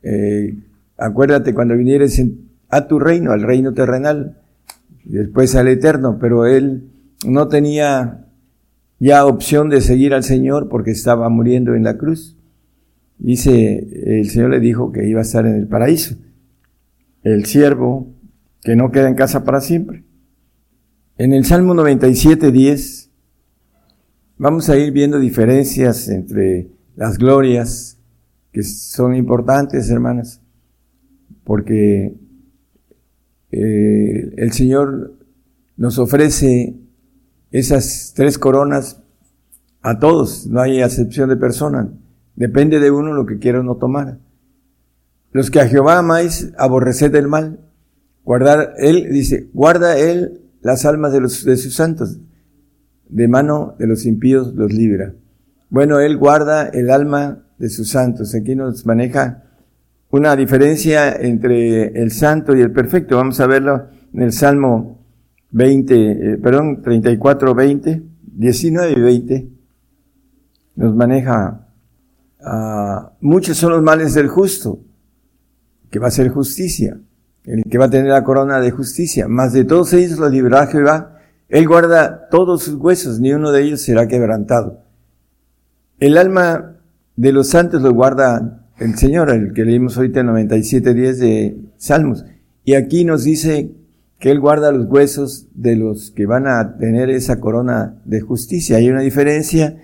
eh, 0.02 0.58
acuérdate 0.98 1.54
cuando 1.54 1.76
vinieres 1.76 2.22
a 2.68 2.86
tu 2.86 2.98
reino, 2.98 3.32
al 3.32 3.42
reino 3.42 3.72
terrenal, 3.72 4.38
y 5.04 5.14
después 5.14 5.54
al 5.56 5.68
eterno, 5.68 6.18
pero 6.20 6.46
él 6.46 6.90
no 7.26 7.48
tenía 7.48 8.26
ya 8.98 9.26
opción 9.26 9.68
de 9.68 9.80
seguir 9.80 10.14
al 10.14 10.24
Señor 10.24 10.68
porque 10.68 10.90
estaba 10.90 11.28
muriendo 11.28 11.74
en 11.74 11.84
la 11.84 11.96
cruz. 11.96 12.36
Dice, 13.18 14.18
el 14.20 14.28
Señor 14.28 14.50
le 14.50 14.60
dijo 14.60 14.92
que 14.92 15.08
iba 15.08 15.20
a 15.20 15.22
estar 15.22 15.46
en 15.46 15.54
el 15.54 15.66
paraíso. 15.66 16.16
El 17.22 17.46
siervo 17.46 18.14
que 18.62 18.76
no 18.76 18.90
queda 18.90 19.08
en 19.08 19.14
casa 19.14 19.42
para 19.44 19.60
siempre. 19.60 20.04
En 21.18 21.32
el 21.32 21.44
Salmo 21.44 21.74
97, 21.74 22.52
10, 22.52 23.11
vamos 24.42 24.68
a 24.68 24.76
ir 24.76 24.90
viendo 24.90 25.20
diferencias 25.20 26.08
entre 26.08 26.68
las 26.96 27.16
glorias 27.16 27.96
que 28.50 28.64
son 28.64 29.14
importantes, 29.14 29.88
hermanas, 29.88 30.40
porque 31.44 32.16
eh, 33.52 34.34
el 34.36 34.52
Señor 34.52 35.14
nos 35.76 36.00
ofrece 36.00 36.74
esas 37.52 38.14
tres 38.16 38.36
coronas 38.36 39.00
a 39.80 40.00
todos, 40.00 40.48
no 40.48 40.60
hay 40.60 40.80
acepción 40.80 41.28
de 41.28 41.36
persona. 41.36 41.92
Depende 42.34 42.80
de 42.80 42.90
uno 42.90 43.12
lo 43.12 43.26
que 43.26 43.38
quiera 43.38 43.60
uno 43.60 43.76
tomar. 43.76 44.18
Los 45.30 45.52
que 45.52 45.60
a 45.60 45.68
Jehová 45.68 45.98
amáis, 45.98 46.52
aborreced 46.58 47.14
el 47.14 47.28
mal. 47.28 47.60
Guardar, 48.24 48.74
él 48.78 49.08
dice, 49.12 49.50
guarda 49.52 49.96
él 49.96 50.40
las 50.62 50.84
almas 50.84 51.12
de, 51.12 51.20
los, 51.20 51.44
de 51.44 51.56
sus 51.56 51.76
santos. 51.76 52.18
De 53.12 53.28
mano 53.28 53.74
de 53.78 53.86
los 53.86 54.06
impíos 54.06 54.54
los 54.54 54.72
libra. 54.72 55.14
Bueno, 55.70 56.00
él 56.00 56.16
guarda 56.16 56.68
el 56.68 56.90
alma 56.90 57.44
de 57.58 57.68
sus 57.68 57.90
santos. 57.90 58.34
Aquí 58.34 58.54
nos 58.54 58.84
maneja 58.86 59.44
una 60.10 60.34
diferencia 60.36 61.12
entre 61.14 62.02
el 62.02 62.10
santo 62.10 62.56
y 62.56 62.60
el 62.60 62.72
perfecto. 62.72 63.16
Vamos 63.16 63.40
a 63.40 63.46
verlo 63.46 63.88
en 64.12 64.22
el 64.22 64.32
Salmo 64.32 65.04
20, 65.50 65.94
eh, 65.94 66.38
perdón, 66.38 66.82
34, 66.82 67.54
20, 67.54 68.02
19 68.22 68.92
y 68.92 69.00
20. 69.00 69.48
Nos 70.76 70.94
maneja 70.94 71.62
Ah, 72.44 73.12
muchos 73.20 73.56
son 73.56 73.72
los 73.72 73.82
males 73.82 74.14
del 74.14 74.28
justo, 74.28 74.80
que 75.90 75.98
va 75.98 76.08
a 76.08 76.10
ser 76.10 76.28
justicia, 76.28 76.98
el 77.44 77.62
que 77.64 77.78
va 77.78 77.84
a 77.84 77.90
tener 77.90 78.10
la 78.10 78.24
corona 78.24 78.60
de 78.60 78.70
justicia. 78.70 79.28
Más 79.28 79.52
de 79.52 79.64
todos 79.64 79.92
ellos 79.92 80.18
los 80.18 80.32
librará 80.32 80.66
Jehová. 80.66 81.18
Él 81.52 81.68
guarda 81.68 82.30
todos 82.30 82.62
sus 82.62 82.76
huesos, 82.76 83.20
ni 83.20 83.34
uno 83.34 83.52
de 83.52 83.62
ellos 83.62 83.82
será 83.82 84.08
quebrantado. 84.08 84.80
El 85.98 86.16
alma 86.16 86.76
de 87.14 87.30
los 87.30 87.48
santos 87.50 87.82
lo 87.82 87.92
guarda 87.92 88.70
el 88.78 88.96
Señor, 88.96 89.28
el 89.28 89.52
que 89.52 89.66
leímos 89.66 89.98
ahorita 89.98 90.20
en 90.20 90.28
97.10 90.28 91.16
de 91.16 91.60
Salmos. 91.76 92.24
Y 92.64 92.72
aquí 92.72 93.04
nos 93.04 93.24
dice 93.24 93.70
que 94.18 94.30
Él 94.30 94.40
guarda 94.40 94.72
los 94.72 94.86
huesos 94.86 95.46
de 95.52 95.76
los 95.76 96.10
que 96.12 96.24
van 96.24 96.46
a 96.46 96.78
tener 96.78 97.10
esa 97.10 97.38
corona 97.38 98.00
de 98.06 98.22
justicia. 98.22 98.78
Hay 98.78 98.88
una 98.88 99.02
diferencia 99.02 99.76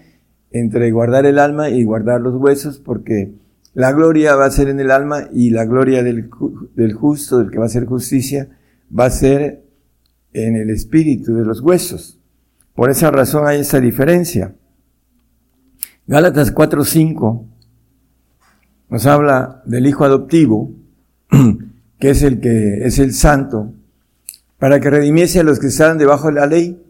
entre 0.51 0.91
guardar 0.91 1.27
el 1.27 1.39
alma 1.39 1.69
y 1.69 1.85
guardar 1.85 2.23
los 2.23 2.35
huesos, 2.37 2.79
porque 2.79 3.35
la 3.75 3.93
gloria 3.93 4.37
va 4.37 4.47
a 4.47 4.51
ser 4.51 4.69
en 4.69 4.81
el 4.81 4.91
alma 4.91 5.29
y 5.35 5.51
la 5.51 5.67
gloria 5.67 6.03
del, 6.03 6.31
del 6.75 6.95
justo, 6.95 7.41
del 7.41 7.51
que 7.51 7.59
va 7.59 7.65
a 7.65 7.67
hacer 7.67 7.85
justicia, 7.85 8.49
va 8.99 9.05
a 9.05 9.11
ser 9.11 9.68
en 10.33 10.57
el 10.57 10.71
espíritu 10.71 11.35
de 11.35 11.45
los 11.45 11.61
huesos. 11.61 12.19
Por 12.75 12.91
esa 12.91 13.11
razón 13.11 13.47
hay 13.47 13.61
esa 13.61 13.81
diferencia. 13.81 14.55
Gálatas 16.07 16.55
4:5 16.55 17.45
nos 18.91 19.07
habla 19.07 19.63
del 19.67 19.87
hijo 19.87 20.05
adoptivo, 20.05 20.73
que 21.99 22.11
es 22.11 22.23
el 22.23 22.41
que 22.41 22.87
es 22.87 22.99
el 22.99 23.13
santo, 23.13 23.73
para 24.59 24.81
que 24.81 24.91
redimiese 24.91 25.41
a 25.41 25.43
los 25.43 25.59
que 25.59 25.67
están 25.67 25.99
debajo 25.99 26.29
de 26.29 26.35
la 26.35 26.47
ley. 26.47 26.83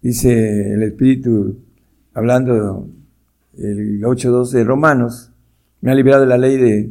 dice 0.00 0.72
el 0.72 0.82
espíritu 0.82 1.58
hablando 2.14 2.88
el 3.58 4.02
8.2 4.02 4.50
de 4.50 4.64
Romanos, 4.64 5.30
me 5.80 5.90
ha 5.90 5.94
liberado 5.94 6.22
de 6.22 6.28
la 6.28 6.38
ley 6.38 6.56
de, 6.56 6.90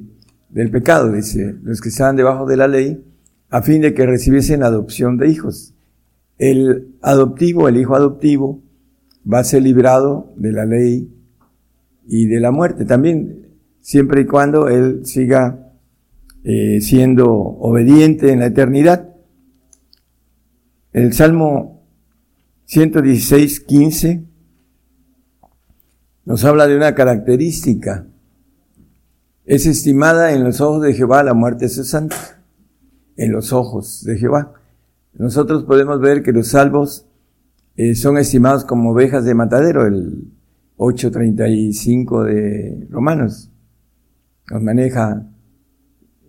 del 0.50 0.72
pecado, 0.72 1.12
dice, 1.12 1.56
los 1.64 1.82
que 1.82 1.90
estaban 1.90 2.16
debajo 2.16 2.46
de 2.46 2.58
la 2.58 2.68
ley, 2.68 3.04
a 3.56 3.62
fin 3.62 3.82
de 3.82 3.94
que 3.94 4.06
recibiesen 4.06 4.64
adopción 4.64 5.16
de 5.16 5.30
hijos. 5.30 5.74
El 6.38 6.94
adoptivo, 7.02 7.70
el 7.70 7.78
hijo 7.78 7.96
adoptivo, 7.96 8.62
va 9.26 9.40
a 9.40 9.44
ser 9.46 9.64
librado 9.64 10.34
de 10.36 10.52
la 10.52 10.66
ley 10.66 11.10
y 12.06 12.26
de 12.26 12.42
la 12.42 12.52
muerte 12.52 12.84
también, 12.84 13.48
siempre 13.80 14.24
y 14.24 14.26
cuando 14.26 14.68
él 14.68 15.06
siga 15.06 15.72
eh, 16.44 16.82
siendo 16.82 17.32
obediente 17.32 18.34
en 18.34 18.40
la 18.40 18.48
eternidad. 18.48 19.16
El 20.92 21.14
Salmo 21.14 21.82
116, 22.66 23.62
15 23.62 24.22
nos 26.26 26.44
habla 26.44 26.68
de 26.68 26.76
una 26.76 26.94
característica. 26.94 28.06
Es 29.46 29.66
estimada 29.66 30.34
en 30.34 30.44
los 30.44 30.60
ojos 30.60 30.82
de 30.82 30.94
Jehová 30.94 31.24
la 31.24 31.34
muerte 31.34 31.66
de 31.66 31.70
sus 31.70 31.88
santos. 31.88 32.36
En 33.18 33.32
los 33.32 33.54
ojos 33.54 34.04
de 34.04 34.18
Jehová. 34.18 34.54
Nosotros 35.14 35.64
podemos 35.64 36.00
ver 36.02 36.24
que 36.24 36.32
los 36.32 36.50
salvos 36.50 37.06
eh, 37.78 37.96
son 37.96 38.18
estimados 38.18 38.66
como 38.66 38.92
ovejas 38.92 39.26
de 39.26 39.34
matadero, 39.34 39.86
el 39.86 40.32
8.35 40.78 42.24
de 42.24 42.88
Romanos. 42.90 43.50
Nos 44.52 44.62
maneja, 44.62 45.26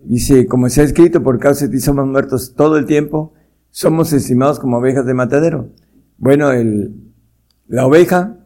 dice, 0.04 0.46
como 0.46 0.68
se 0.68 0.80
ha 0.80 0.84
escrito, 0.84 1.22
por 1.22 1.38
causa 1.38 1.66
de 1.66 1.72
ti 1.72 1.80
somos 1.80 2.06
muertos 2.06 2.54
todo 2.54 2.78
el 2.78 2.86
tiempo, 2.86 3.34
somos 3.70 4.12
estimados 4.12 4.58
como 4.58 4.78
ovejas 4.78 5.04
de 5.04 5.14
matadero. 5.14 5.70
Bueno, 6.18 6.52
el, 6.52 7.12
la 7.66 7.86
oveja, 7.86 8.38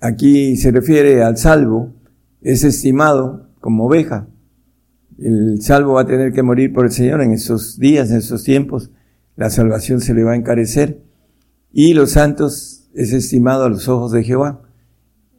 aquí 0.00 0.56
se 0.56 0.70
refiere 0.70 1.22
al 1.22 1.36
salvo, 1.36 1.94
es 2.40 2.64
estimado 2.64 3.50
como 3.60 3.86
oveja. 3.86 4.26
El 5.18 5.62
salvo 5.62 5.94
va 5.94 6.02
a 6.02 6.06
tener 6.06 6.32
que 6.32 6.42
morir 6.42 6.72
por 6.72 6.84
el 6.84 6.92
Señor 6.92 7.22
en 7.22 7.32
esos 7.32 7.78
días, 7.78 8.10
en 8.10 8.18
esos 8.18 8.44
tiempos. 8.44 8.90
La 9.34 9.50
salvación 9.50 10.00
se 10.00 10.14
le 10.14 10.24
va 10.24 10.32
a 10.32 10.36
encarecer. 10.36 11.00
Y 11.72 11.94
los 11.94 12.12
santos 12.12 12.88
es 12.94 13.12
estimado 13.12 13.64
a 13.64 13.68
los 13.68 13.88
ojos 13.88 14.12
de 14.12 14.24
Jehová. 14.24 14.62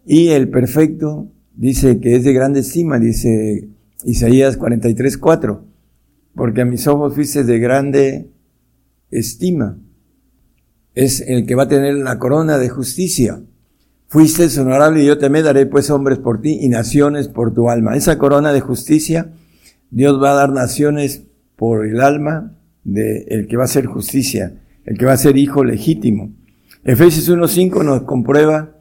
Y 0.06 0.30
el 0.30 0.50
perfecto 0.50 1.28
dice 1.56 2.00
que 2.00 2.16
es 2.16 2.24
de 2.24 2.34
grande 2.34 2.62
estima, 2.62 3.00
dice 3.00 3.70
Isaías 4.04 4.58
43, 4.58 5.18
4. 5.18 5.66
Porque 6.36 6.62
a 6.62 6.66
mis 6.66 6.88
ojos 6.88 7.14
fuiste 7.14 7.44
de 7.44 7.60
grande 7.60 8.30
estima. 9.12 9.78
Es 10.94 11.22
el 11.22 11.46
que 11.46 11.56
va 11.56 11.64
a 11.64 11.68
tener 11.68 11.96
la 11.96 12.18
corona 12.18 12.58
de 12.58 12.70
justicia. 12.70 13.42
Fuiste 14.08 14.48
honorable 14.60 15.04
y 15.04 15.06
yo 15.06 15.18
te 15.18 15.30
me 15.30 15.44
daré 15.44 15.66
pues 15.66 15.90
hombres 15.90 16.18
por 16.18 16.42
ti 16.42 16.60
y 16.62 16.70
naciones 16.70 17.28
por 17.28 17.54
tu 17.54 17.70
alma. 17.70 17.96
Esa 17.96 18.18
corona 18.18 18.54
de 18.54 18.62
justicia 18.62 19.32
Dios 19.90 20.22
va 20.22 20.32
a 20.32 20.36
dar 20.36 20.52
naciones 20.52 21.24
por 21.56 21.86
el 21.86 22.02
alma 22.02 22.54
de 22.84 23.26
el 23.30 23.48
que 23.48 23.58
va 23.58 23.64
a 23.64 23.66
hacer 23.66 23.86
justicia, 23.86 24.62
el 24.86 24.98
que 24.98 25.06
va 25.06 25.14
a 25.14 25.18
ser 25.18 25.38
hijo 25.38 25.64
legítimo. 25.64 26.32
Efesios 26.84 27.30
1.5 27.30 27.84
nos 27.84 28.04
comprueba 28.04 28.76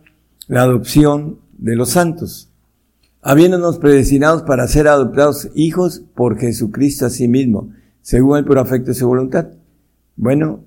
la 0.46 0.62
adopción 0.62 1.40
de 1.58 1.74
los 1.74 1.90
santos, 1.90 2.52
habiéndonos 3.22 3.78
predestinados 3.78 4.42
para 4.42 4.68
ser 4.68 4.86
adoptados 4.86 5.50
hijos 5.54 6.02
por 6.14 6.38
Jesucristo 6.38 7.06
a 7.06 7.10
sí 7.10 7.26
mismo, 7.26 7.70
según 8.02 8.38
el 8.38 8.44
puro 8.44 8.60
afecto 8.60 8.88
de 8.88 8.94
su 8.94 9.08
voluntad. 9.08 9.48
Bueno, 10.14 10.64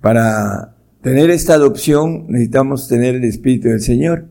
para 0.00 0.76
tener 1.02 1.30
esta 1.30 1.54
adopción 1.54 2.26
necesitamos 2.28 2.88
tener 2.88 3.16
el 3.16 3.24
Espíritu 3.24 3.68
del 3.68 3.80
Señor, 3.80 4.28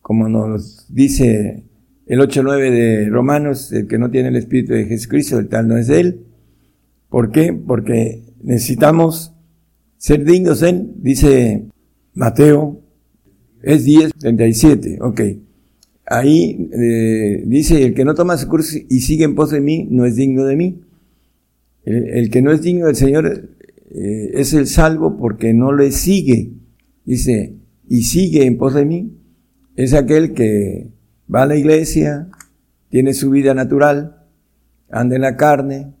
como 0.00 0.28
nos 0.28 0.86
dice 0.88 1.64
el 2.08 2.20
8.9 2.20 2.70
de 2.70 3.08
Romanos, 3.10 3.70
el 3.72 3.86
que 3.86 3.98
no 3.98 4.10
tiene 4.10 4.28
el 4.28 4.36
Espíritu 4.36 4.72
de 4.72 4.86
Jesucristo, 4.86 5.38
el 5.38 5.48
tal 5.48 5.68
no 5.68 5.76
es 5.76 5.88
de 5.88 6.00
él. 6.00 6.20
¿Por 7.10 7.30
qué? 7.30 7.52
Porque 7.52 8.22
necesitamos 8.42 9.34
ser 9.98 10.24
dignos 10.24 10.62
en, 10.62 10.94
dice 11.02 11.66
Mateo, 12.14 12.80
es 13.62 13.84
10, 13.84 14.12
37, 14.14 14.98
ok. 15.02 15.20
Ahí 16.06 16.70
eh, 16.72 17.42
dice, 17.46 17.84
el 17.84 17.94
que 17.94 18.06
no 18.06 18.14
toma 18.14 18.38
su 18.38 18.48
curso 18.48 18.78
y 18.88 19.00
sigue 19.00 19.24
en 19.24 19.34
pos 19.34 19.50
de 19.50 19.60
mí, 19.60 19.86
no 19.90 20.06
es 20.06 20.16
digno 20.16 20.44
de 20.44 20.56
mí. 20.56 20.80
El, 21.84 22.30
que 22.30 22.42
no 22.42 22.52
es 22.52 22.62
digno 22.62 22.86
del 22.86 22.96
Señor 22.96 23.50
eh, 23.90 24.30
es 24.34 24.52
el 24.54 24.66
salvo 24.66 25.18
porque 25.18 25.52
no 25.52 25.72
le 25.72 25.90
sigue. 25.92 26.52
Dice, 27.04 27.54
y 27.88 28.02
sigue 28.02 28.46
en 28.46 28.56
pos 28.56 28.74
de 28.74 28.86
mí. 28.86 29.12
Es 29.76 29.92
aquel 29.92 30.32
que 30.32 30.88
va 31.32 31.42
a 31.42 31.46
la 31.46 31.56
iglesia, 31.56 32.28
tiene 32.88 33.14
su 33.14 33.30
vida 33.30 33.54
natural, 33.54 34.24
anda 34.90 35.16
en 35.16 35.22
la 35.22 35.36
carne, 35.36 35.92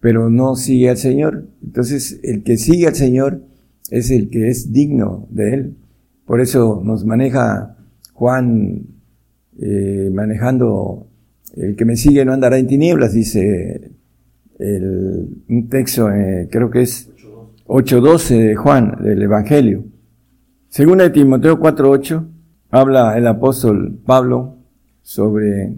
pero 0.00 0.30
no 0.30 0.56
sigue 0.56 0.90
al 0.90 0.96
Señor. 0.96 1.46
Entonces, 1.62 2.20
el 2.22 2.42
que 2.42 2.56
sigue 2.56 2.86
al 2.86 2.94
Señor 2.94 3.42
es 3.90 4.10
el 4.10 4.30
que 4.30 4.48
es 4.48 4.72
digno 4.72 5.26
de 5.30 5.54
Él. 5.54 5.76
Por 6.24 6.40
eso 6.40 6.80
nos 6.84 7.04
maneja 7.04 7.76
Juan 8.12 8.86
eh, 9.60 10.10
manejando, 10.12 11.06
el 11.54 11.76
que 11.76 11.84
me 11.84 11.96
sigue 11.96 12.24
no 12.24 12.32
andará 12.32 12.58
en 12.58 12.66
tinieblas, 12.66 13.12
dice 13.12 13.92
el, 14.58 15.28
un 15.48 15.68
texto, 15.68 16.10
eh, 16.10 16.48
creo 16.50 16.70
que 16.70 16.82
es 16.82 17.10
8.12 17.66 18.48
de 18.48 18.56
Juan, 18.56 18.98
del 19.02 19.22
Evangelio. 19.22 19.84
Según 20.68 20.98
de 20.98 21.10
Timoteo 21.10 21.58
4.8, 21.58 22.26
habla 22.72 23.18
el 23.18 23.26
apóstol 23.26 24.00
Pablo 24.04 24.56
sobre 25.02 25.76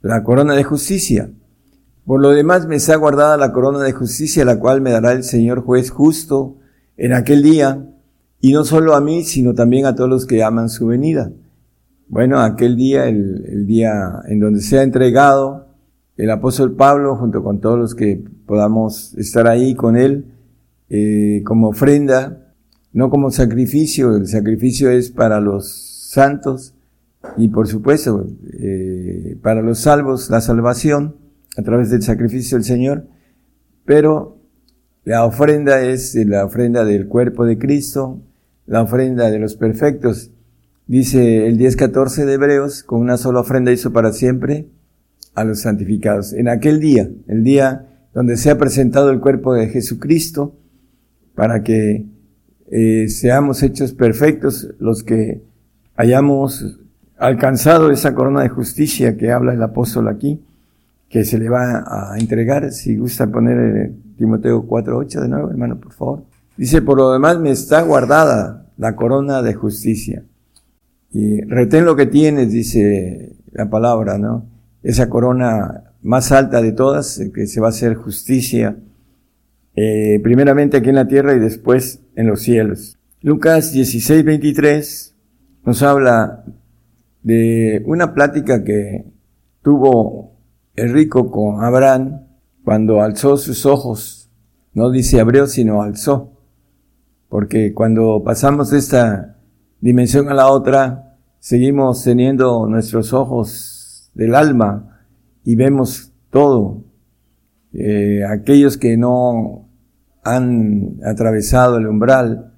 la 0.00 0.22
corona 0.22 0.54
de 0.54 0.62
justicia. 0.62 1.30
Por 2.06 2.22
lo 2.22 2.30
demás 2.30 2.66
me 2.66 2.76
está 2.76 2.96
guardada 2.96 3.36
la 3.36 3.52
corona 3.52 3.80
de 3.80 3.92
justicia, 3.92 4.44
la 4.44 4.58
cual 4.58 4.80
me 4.80 4.92
dará 4.92 5.12
el 5.12 5.24
Señor 5.24 5.60
juez 5.62 5.90
justo 5.90 6.56
en 6.96 7.12
aquel 7.12 7.42
día, 7.42 7.84
y 8.40 8.52
no 8.52 8.64
solo 8.64 8.94
a 8.94 9.00
mí, 9.00 9.24
sino 9.24 9.52
también 9.52 9.84
a 9.84 9.96
todos 9.96 10.08
los 10.08 10.26
que 10.26 10.44
aman 10.44 10.68
su 10.68 10.86
venida. 10.86 11.32
Bueno, 12.08 12.40
aquel 12.40 12.76
día, 12.76 13.08
el, 13.08 13.66
día 13.66 14.20
en 14.28 14.38
donde 14.38 14.60
sea 14.60 14.84
entregado 14.84 15.66
el 16.16 16.30
apóstol 16.30 16.76
Pablo, 16.76 17.16
junto 17.16 17.42
con 17.42 17.60
todos 17.60 17.78
los 17.78 17.94
que 17.96 18.24
podamos 18.46 19.12
estar 19.14 19.48
ahí 19.48 19.74
con 19.74 19.96
él, 19.96 20.26
eh, 20.88 21.42
como 21.44 21.68
ofrenda, 21.68 22.54
no 22.92 23.10
como 23.10 23.32
sacrificio, 23.32 24.16
el 24.16 24.28
sacrificio 24.28 24.90
es 24.90 25.10
para 25.10 25.40
los 25.40 25.87
santos, 26.08 26.74
y 27.36 27.48
por 27.48 27.68
supuesto, 27.68 28.26
eh, 28.52 29.36
para 29.42 29.60
los 29.60 29.80
salvos, 29.80 30.30
la 30.30 30.40
salvación 30.40 31.16
a 31.56 31.62
través 31.62 31.90
del 31.90 32.02
sacrificio 32.02 32.56
del 32.56 32.64
Señor, 32.64 33.06
pero 33.84 34.38
la 35.04 35.24
ofrenda 35.24 35.82
es 35.82 36.14
la 36.14 36.46
ofrenda 36.46 36.84
del 36.84 37.08
cuerpo 37.08 37.44
de 37.44 37.58
Cristo, 37.58 38.22
la 38.66 38.82
ofrenda 38.82 39.30
de 39.30 39.38
los 39.38 39.56
perfectos. 39.56 40.30
Dice 40.86 41.46
el 41.46 41.58
10.14 41.58 42.24
de 42.24 42.34
Hebreos, 42.34 42.82
con 42.82 43.00
una 43.00 43.18
sola 43.18 43.40
ofrenda 43.40 43.70
hizo 43.70 43.92
para 43.92 44.12
siempre 44.12 44.68
a 45.34 45.44
los 45.44 45.60
santificados. 45.60 46.32
En 46.32 46.48
aquel 46.48 46.80
día, 46.80 47.10
el 47.26 47.44
día 47.44 47.86
donde 48.14 48.38
se 48.38 48.50
ha 48.50 48.56
presentado 48.56 49.10
el 49.10 49.20
cuerpo 49.20 49.52
de 49.52 49.68
Jesucristo, 49.68 50.54
para 51.34 51.62
que 51.62 52.06
eh, 52.70 53.08
seamos 53.08 53.62
hechos 53.62 53.92
perfectos 53.92 54.68
los 54.78 55.04
que 55.04 55.42
hayamos 55.98 56.78
alcanzado 57.18 57.90
esa 57.90 58.14
corona 58.14 58.42
de 58.42 58.48
justicia 58.48 59.16
que 59.16 59.32
habla 59.32 59.52
el 59.52 59.62
apóstol 59.62 60.06
aquí, 60.06 60.40
que 61.08 61.24
se 61.24 61.38
le 61.38 61.48
va 61.48 61.84
a 61.86 62.16
entregar, 62.18 62.70
si 62.70 62.96
gusta 62.96 63.26
poner 63.26 63.58
eh, 63.58 63.92
Timoteo 64.16 64.64
4.8 64.64 65.22
de 65.22 65.28
nuevo, 65.28 65.50
hermano, 65.50 65.80
por 65.80 65.92
favor. 65.92 66.22
Dice, 66.56 66.82
por 66.82 66.98
lo 66.98 67.12
demás 67.12 67.40
me 67.40 67.50
está 67.50 67.82
guardada 67.82 68.66
la 68.76 68.94
corona 68.94 69.42
de 69.42 69.54
justicia. 69.54 70.22
Y 71.10 71.40
retén 71.42 71.84
lo 71.84 71.96
que 71.96 72.06
tienes, 72.06 72.52
dice 72.52 73.32
la 73.50 73.68
palabra, 73.68 74.18
¿no? 74.18 74.46
Esa 74.84 75.08
corona 75.08 75.82
más 76.02 76.30
alta 76.30 76.62
de 76.62 76.70
todas, 76.70 77.20
que 77.34 77.48
se 77.48 77.60
va 77.60 77.68
a 77.68 77.70
hacer 77.70 77.94
justicia, 77.94 78.76
eh, 79.74 80.20
primeramente 80.22 80.76
aquí 80.76 80.90
en 80.90 80.94
la 80.94 81.08
tierra 81.08 81.34
y 81.34 81.40
después 81.40 82.02
en 82.14 82.28
los 82.28 82.42
cielos. 82.42 82.98
Lucas 83.20 83.74
16.23 83.74 85.17
nos 85.64 85.82
habla 85.82 86.44
de 87.22 87.82
una 87.86 88.14
plática 88.14 88.64
que 88.64 89.04
tuvo 89.62 90.32
el 90.76 90.92
rico 90.92 91.30
con 91.30 91.62
Abraham 91.62 92.22
cuando 92.64 93.02
alzó 93.02 93.36
sus 93.36 93.66
ojos, 93.66 94.30
no 94.72 94.90
dice 94.90 95.20
abrió, 95.20 95.46
sino 95.46 95.82
alzó, 95.82 96.32
porque 97.28 97.74
cuando 97.74 98.22
pasamos 98.24 98.70
de 98.70 98.78
esta 98.78 99.36
dimensión 99.80 100.28
a 100.28 100.34
la 100.34 100.48
otra, 100.48 101.16
seguimos 101.38 102.04
teniendo 102.04 102.66
nuestros 102.66 103.12
ojos 103.12 104.10
del 104.14 104.34
alma 104.34 105.00
y 105.44 105.56
vemos 105.56 106.12
todo. 106.30 106.84
Eh, 107.72 108.22
aquellos 108.24 108.76
que 108.76 108.96
no 108.96 109.68
han 110.24 110.98
atravesado 111.04 111.78
el 111.78 111.86
umbral 111.86 112.54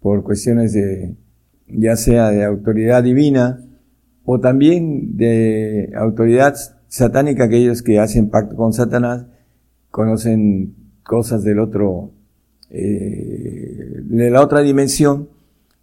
por 0.00 0.22
cuestiones 0.22 0.72
de, 0.72 1.16
ya 1.70 1.96
sea 1.96 2.30
de 2.30 2.44
autoridad 2.44 3.02
divina, 3.02 3.60
o 4.24 4.40
también 4.40 5.16
de 5.16 5.92
autoridad 5.96 6.54
satánica, 6.88 7.44
aquellos 7.44 7.82
que 7.82 7.98
hacen 7.98 8.30
pacto 8.30 8.56
con 8.56 8.72
Satanás, 8.72 9.26
conocen 9.90 10.74
cosas 11.02 11.42
del 11.44 11.60
otro, 11.60 12.12
eh, 12.70 14.02
de 14.02 14.30
la 14.30 14.42
otra 14.42 14.60
dimensión, 14.60 15.28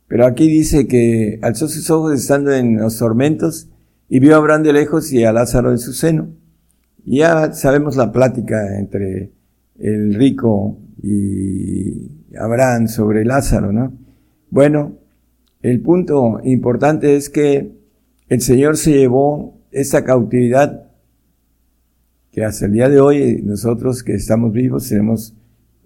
pero 0.08 0.26
aquí 0.26 0.48
dice 0.48 0.88
que 0.88 1.40
alzó 1.42 1.68
sus 1.68 1.90
ojos 1.90 2.14
estando 2.14 2.52
en 2.54 2.78
los 2.78 2.98
tormentos 2.98 3.70
y 4.08 4.20
vio 4.20 4.36
a 4.36 4.38
Abraham 4.38 4.64
de 4.64 4.74
lejos 4.74 5.12
y 5.12 5.24
a 5.24 5.34
Lázaro 5.34 5.72
en 5.72 5.80
su 5.80 5.94
seno. 5.94 6.30
Ya 7.04 7.54
sabemos 7.54 7.96
la 7.98 8.12
plática 8.12 8.78
entre 8.78 9.32
el 9.80 10.14
rico 10.14 10.78
y 11.02 12.12
Abraham 12.38 12.88
sobre 12.88 13.26
Lázaro, 13.26 13.72
¿no? 13.72 13.94
Bueno, 14.50 14.98
el 15.62 15.82
punto 15.82 16.40
importante 16.44 17.16
es 17.16 17.30
que 17.30 17.72
el 18.30 18.42
Señor 18.42 18.78
se 18.78 18.92
llevó 18.92 19.58
esa 19.72 20.04
cautividad 20.04 20.86
que 22.32 22.44
hasta 22.44 22.66
el 22.66 22.74
día 22.74 22.90
de 22.90 23.00
hoy 23.00 23.42
nosotros 23.44 24.04
que 24.04 24.14
estamos 24.14 24.52
vivos 24.52 24.90
tenemos 24.90 25.34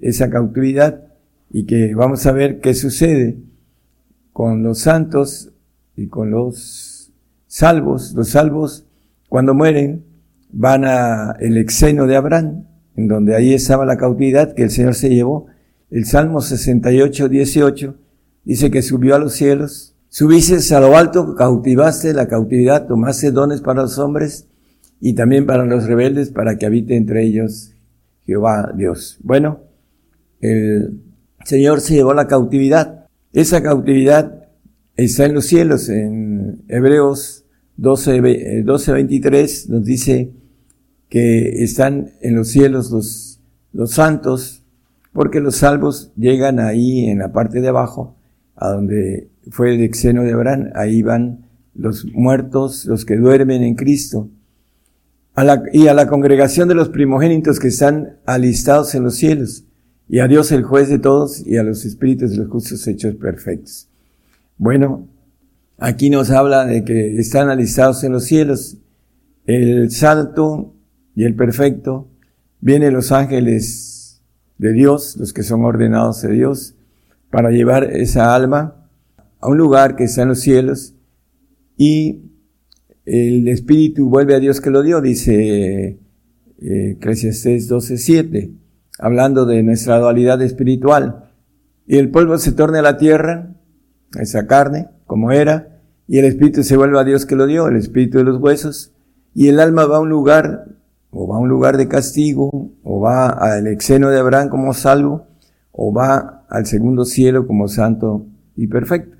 esa 0.01 0.31
cautividad 0.31 1.03
y 1.51 1.65
que 1.65 1.93
vamos 1.93 2.25
a 2.25 2.31
ver 2.31 2.59
qué 2.59 2.73
sucede 2.73 3.37
con 4.33 4.63
los 4.63 4.79
santos 4.79 5.51
y 5.95 6.07
con 6.07 6.31
los 6.31 7.11
salvos. 7.45 8.13
Los 8.13 8.29
salvos 8.29 8.85
cuando 9.27 9.53
mueren 9.53 10.05
van 10.51 10.85
a 10.85 11.35
el 11.39 11.57
exeno 11.57 12.07
de 12.07 12.15
Abraham, 12.15 12.65
en 12.95 13.07
donde 13.07 13.35
ahí 13.35 13.53
estaba 13.53 13.85
la 13.85 13.97
cautividad 13.97 14.55
que 14.55 14.63
el 14.63 14.71
Señor 14.71 14.95
se 14.95 15.09
llevó. 15.09 15.45
El 15.91 16.05
Salmo 16.05 16.41
68, 16.41 17.29
18 17.29 17.95
dice 18.49 18.71
que 18.71 18.81
subió 18.81 19.13
a 19.13 19.19
los 19.19 19.33
cielos, 19.33 19.93
subiste 20.09 20.57
a 20.73 20.79
lo 20.79 20.97
alto, 20.97 21.35
cautivaste 21.35 22.13
la 22.13 22.27
cautividad, 22.27 22.87
tomaste 22.87 23.29
dones 23.29 23.61
para 23.61 23.83
los 23.83 23.99
hombres 23.99 24.47
y 24.99 25.13
también 25.13 25.45
para 25.45 25.65
los 25.65 25.85
rebeldes, 25.85 26.31
para 26.31 26.57
que 26.57 26.65
habite 26.65 26.97
entre 26.97 27.23
ellos 27.23 27.73
Jehová 28.25 28.73
Dios. 28.75 29.19
Bueno, 29.21 29.59
el 30.41 30.99
Señor 31.45 31.79
se 31.81 31.93
llevó 31.93 32.15
la 32.15 32.25
cautividad. 32.25 33.05
Esa 33.33 33.61
cautividad 33.61 34.47
está 34.95 35.25
en 35.25 35.35
los 35.35 35.45
cielos. 35.45 35.87
En 35.87 36.63
Hebreos 36.69 37.45
12, 37.77 38.63
12 38.63 38.91
23 38.91 39.69
nos 39.69 39.85
dice 39.85 40.31
que 41.07 41.63
están 41.63 42.13
en 42.21 42.35
los 42.35 42.47
cielos 42.47 42.89
los, 42.89 43.41
los 43.73 43.91
santos, 43.91 44.63
porque 45.13 45.39
los 45.39 45.57
salvos 45.57 46.11
llegan 46.15 46.59
ahí 46.59 47.09
en 47.09 47.19
la 47.19 47.31
parte 47.31 47.61
de 47.61 47.67
abajo, 47.67 48.15
a 48.59 48.69
donde 48.69 49.29
fue 49.49 49.73
el 49.73 49.81
exeno 49.81 50.23
de 50.23 50.33
Abraham, 50.33 50.71
ahí 50.75 51.01
van 51.01 51.45
los 51.73 52.05
muertos, 52.05 52.85
los 52.85 53.05
que 53.05 53.15
duermen 53.15 53.63
en 53.63 53.75
Cristo 53.75 54.29
y 55.71 55.87
a 55.87 55.93
la 55.93 56.07
congregación 56.07 56.67
de 56.67 56.75
los 56.75 56.89
primogénitos 56.89 57.59
que 57.59 57.69
están 57.69 58.17
alistados 58.25 58.93
en 58.95 59.03
los 59.03 59.15
cielos, 59.15 59.63
y 60.07 60.19
a 60.19 60.27
Dios 60.27 60.51
el 60.51 60.63
juez 60.63 60.89
de 60.89 60.99
todos, 60.99 61.45
y 61.45 61.57
a 61.57 61.63
los 61.63 61.85
espíritus 61.85 62.31
de 62.31 62.37
los 62.37 62.49
justos 62.49 62.85
hechos 62.87 63.15
perfectos. 63.15 63.87
Bueno, 64.57 65.07
aquí 65.77 66.09
nos 66.09 66.31
habla 66.31 66.65
de 66.65 66.83
que 66.83 67.17
están 67.17 67.49
alistados 67.49 68.03
en 68.03 68.11
los 68.11 68.25
cielos 68.25 68.77
el 69.45 69.89
salto 69.91 70.73
y 71.15 71.23
el 71.23 71.35
perfecto, 71.35 72.07
vienen 72.59 72.93
los 72.93 73.11
ángeles 73.11 74.21
de 74.57 74.73
Dios, 74.73 75.15
los 75.17 75.31
que 75.31 75.43
son 75.43 75.63
ordenados 75.63 76.21
de 76.21 76.33
Dios, 76.33 76.75
para 77.31 77.51
llevar 77.51 77.83
esa 77.83 78.35
alma 78.35 78.87
a 79.39 79.47
un 79.47 79.57
lugar 79.57 79.95
que 79.95 80.05
está 80.05 80.23
en 80.23 80.29
los 80.29 80.41
cielos 80.41 80.95
y 81.77 82.29
el 83.05 83.47
espíritu 83.47 84.09
vuelve 84.09 84.35
a 84.35 84.39
Dios 84.39 84.61
que 84.61 84.69
lo 84.69 84.83
dio, 84.83 85.01
dice 85.01 85.99
eh, 86.59 86.97
12.7, 86.99 88.53
hablando 88.99 89.45
de 89.45 89.63
nuestra 89.63 89.97
dualidad 89.97 90.41
espiritual. 90.41 91.31
Y 91.87 91.97
el 91.97 92.11
polvo 92.11 92.37
se 92.37 92.51
torna 92.51 92.79
a 92.79 92.83
la 92.83 92.97
tierra, 92.97 93.55
esa 94.19 94.45
carne, 94.45 94.89
como 95.05 95.31
era, 95.31 95.81
y 96.07 96.19
el 96.19 96.25
espíritu 96.25 96.63
se 96.63 96.77
vuelve 96.77 96.99
a 96.99 97.03
Dios 97.03 97.25
que 97.25 97.35
lo 97.35 97.47
dio, 97.47 97.67
el 97.67 97.77
espíritu 97.77 98.19
de 98.19 98.25
los 98.25 98.39
huesos, 98.39 98.93
y 99.33 99.47
el 99.47 99.59
alma 99.59 99.85
va 99.85 99.97
a 99.97 100.01
un 100.01 100.09
lugar, 100.09 100.65
o 101.11 101.27
va 101.27 101.37
a 101.37 101.39
un 101.39 101.49
lugar 101.49 101.77
de 101.77 101.87
castigo, 101.87 102.71
o 102.83 102.99
va 102.99 103.29
al 103.29 103.67
exeno 103.67 104.09
de 104.09 104.19
Abraham 104.19 104.49
como 104.49 104.73
salvo, 104.73 105.28
o 105.71 105.93
va 105.93 106.45
al 106.49 106.65
segundo 106.65 107.05
cielo 107.05 107.47
como 107.47 107.67
santo 107.67 108.25
y 108.55 108.67
perfecto. 108.67 109.17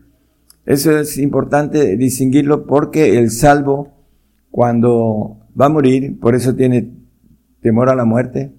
Eso 0.65 0.97
es 0.97 1.17
importante 1.17 1.97
distinguirlo 1.97 2.65
porque 2.65 3.17
el 3.17 3.31
salvo, 3.31 3.89
cuando 4.51 5.37
va 5.59 5.65
a 5.65 5.69
morir, 5.69 6.19
por 6.19 6.35
eso 6.35 6.55
tiene 6.55 6.91
temor 7.61 7.89
a 7.89 7.95
la 7.95 8.05
muerte, 8.05 8.51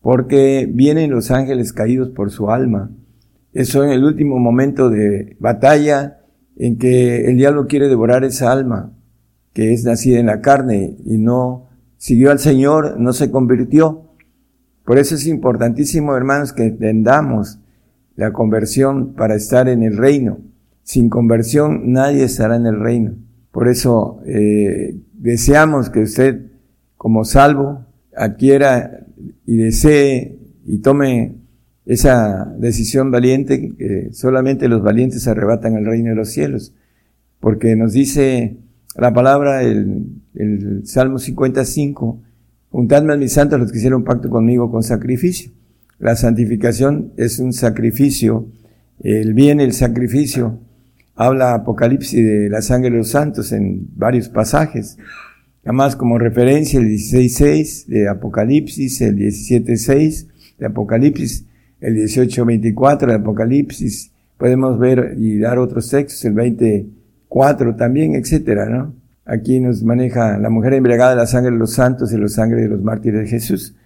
porque 0.00 0.68
vienen 0.70 1.10
los 1.10 1.30
ángeles 1.30 1.72
caídos 1.72 2.10
por 2.10 2.30
su 2.30 2.50
alma. 2.50 2.90
Eso 3.52 3.84
en 3.84 3.90
el 3.90 4.04
último 4.04 4.38
momento 4.38 4.88
de 4.88 5.36
batalla 5.38 6.20
en 6.56 6.78
que 6.78 7.26
el 7.26 7.36
diablo 7.36 7.66
quiere 7.66 7.88
devorar 7.88 8.24
esa 8.24 8.50
alma 8.50 8.92
que 9.52 9.72
es 9.72 9.84
nacida 9.84 10.18
en 10.18 10.26
la 10.26 10.40
carne 10.40 10.96
y 11.04 11.18
no 11.18 11.68
siguió 11.98 12.30
al 12.30 12.38
Señor, 12.38 12.98
no 12.98 13.12
se 13.12 13.30
convirtió. 13.30 14.11
Por 14.84 14.98
eso 14.98 15.14
es 15.14 15.26
importantísimo, 15.26 16.16
hermanos, 16.16 16.52
que 16.52 16.64
entendamos 16.64 17.58
la 18.16 18.32
conversión 18.32 19.14
para 19.14 19.34
estar 19.34 19.68
en 19.68 19.82
el 19.82 19.96
reino. 19.96 20.38
Sin 20.82 21.08
conversión 21.08 21.92
nadie 21.92 22.24
estará 22.24 22.56
en 22.56 22.66
el 22.66 22.80
reino. 22.80 23.14
Por 23.52 23.68
eso 23.68 24.20
eh, 24.26 24.96
deseamos 25.12 25.90
que 25.90 26.00
usted, 26.00 26.46
como 26.96 27.24
salvo, 27.24 27.86
adquiera 28.16 29.06
y 29.46 29.56
desee 29.56 30.38
y 30.66 30.78
tome 30.78 31.36
esa 31.84 32.44
decisión 32.58 33.10
valiente 33.10 33.72
que 33.76 34.08
solamente 34.12 34.68
los 34.68 34.82
valientes 34.82 35.26
arrebatan 35.28 35.76
el 35.76 35.86
reino 35.86 36.10
de 36.10 36.16
los 36.16 36.30
cielos. 36.30 36.74
Porque 37.40 37.76
nos 37.76 37.92
dice 37.92 38.56
la 38.96 39.12
palabra, 39.12 39.62
el, 39.62 40.06
el 40.34 40.86
Salmo 40.86 41.18
55, 41.18 42.20
juntadme 42.72 43.12
a 43.12 43.16
mis 43.16 43.34
santos 43.34 43.60
los 43.60 43.70
que 43.70 43.78
hicieron 43.78 44.02
pacto 44.02 44.30
conmigo 44.30 44.70
con 44.70 44.82
sacrificio. 44.82 45.52
La 45.98 46.16
santificación 46.16 47.12
es 47.16 47.38
un 47.38 47.52
sacrificio, 47.52 48.48
el 49.00 49.34
bien, 49.34 49.60
el 49.60 49.74
sacrificio, 49.74 50.58
habla 51.14 51.54
Apocalipsis 51.54 52.24
de 52.24 52.48
la 52.48 52.62
sangre 52.62 52.90
de 52.90 52.96
los 52.96 53.10
santos 53.10 53.52
en 53.52 53.88
varios 53.94 54.28
pasajes. 54.28 54.96
Además, 55.64 55.94
como 55.94 56.18
referencia, 56.18 56.80
el 56.80 56.88
16.6 56.88 57.86
de 57.86 58.08
Apocalipsis, 58.08 59.00
el 59.02 59.16
17.6 59.16 60.26
de 60.58 60.66
Apocalipsis, 60.66 61.44
el 61.80 61.96
18.24 61.96 63.06
de 63.06 63.14
Apocalipsis, 63.14 64.12
podemos 64.38 64.78
ver 64.78 65.14
y 65.18 65.38
dar 65.38 65.58
otros 65.58 65.88
textos, 65.90 66.24
el 66.24 66.32
24 66.32 67.76
también, 67.76 68.14
etcétera, 68.14 68.68
¿no? 68.68 69.01
Aquí 69.24 69.60
nos 69.60 69.82
maneja 69.84 70.36
la 70.38 70.50
mujer 70.50 70.74
embriagada 70.74 71.10
de 71.10 71.16
la 71.16 71.26
sangre 71.26 71.52
de 71.52 71.58
los 71.58 71.72
santos 71.72 72.12
y 72.12 72.18
la 72.18 72.28
sangre 72.28 72.62
de 72.62 72.68
los 72.68 72.82
mártires 72.82 73.22
de 73.22 73.28
Jesús. 73.28 73.76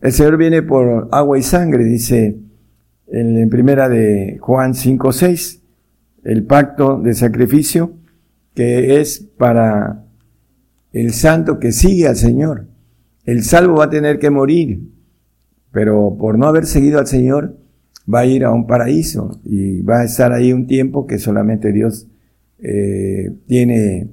El 0.00 0.12
Señor 0.12 0.36
viene 0.36 0.62
por 0.62 1.08
agua 1.12 1.38
y 1.38 1.42
sangre, 1.42 1.84
dice 1.84 2.38
en, 3.08 3.48
primera 3.50 3.88
de 3.88 4.38
Juan 4.40 4.72
5.6 4.72 5.60
el 6.24 6.44
pacto 6.44 7.00
de 7.00 7.14
sacrificio 7.14 7.92
que 8.54 9.00
es 9.00 9.20
para 9.20 10.04
el 10.92 11.12
santo 11.12 11.58
que 11.58 11.72
sigue 11.72 12.08
al 12.08 12.16
Señor. 12.16 12.66
El 13.24 13.42
salvo 13.42 13.76
va 13.76 13.84
a 13.84 13.90
tener 13.90 14.18
que 14.18 14.30
morir, 14.30 14.80
pero 15.72 16.16
por 16.18 16.38
no 16.38 16.46
haber 16.46 16.64
seguido 16.64 16.98
al 16.98 17.06
Señor 17.06 17.56
va 18.12 18.20
a 18.20 18.26
ir 18.26 18.44
a 18.44 18.52
un 18.52 18.66
paraíso 18.66 19.40
y 19.44 19.82
va 19.82 20.00
a 20.00 20.04
estar 20.04 20.32
ahí 20.32 20.52
un 20.52 20.66
tiempo 20.66 21.06
que 21.06 21.18
solamente 21.18 21.72
Dios 21.72 22.06
eh, 22.58 23.30
tiene 23.46 24.08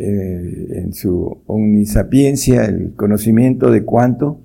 eh, 0.00 0.82
en 0.84 0.92
su 0.92 1.42
omnisapiencia 1.46 2.66
el 2.66 2.94
conocimiento 2.94 3.72
de 3.72 3.84
cuánto 3.84 4.40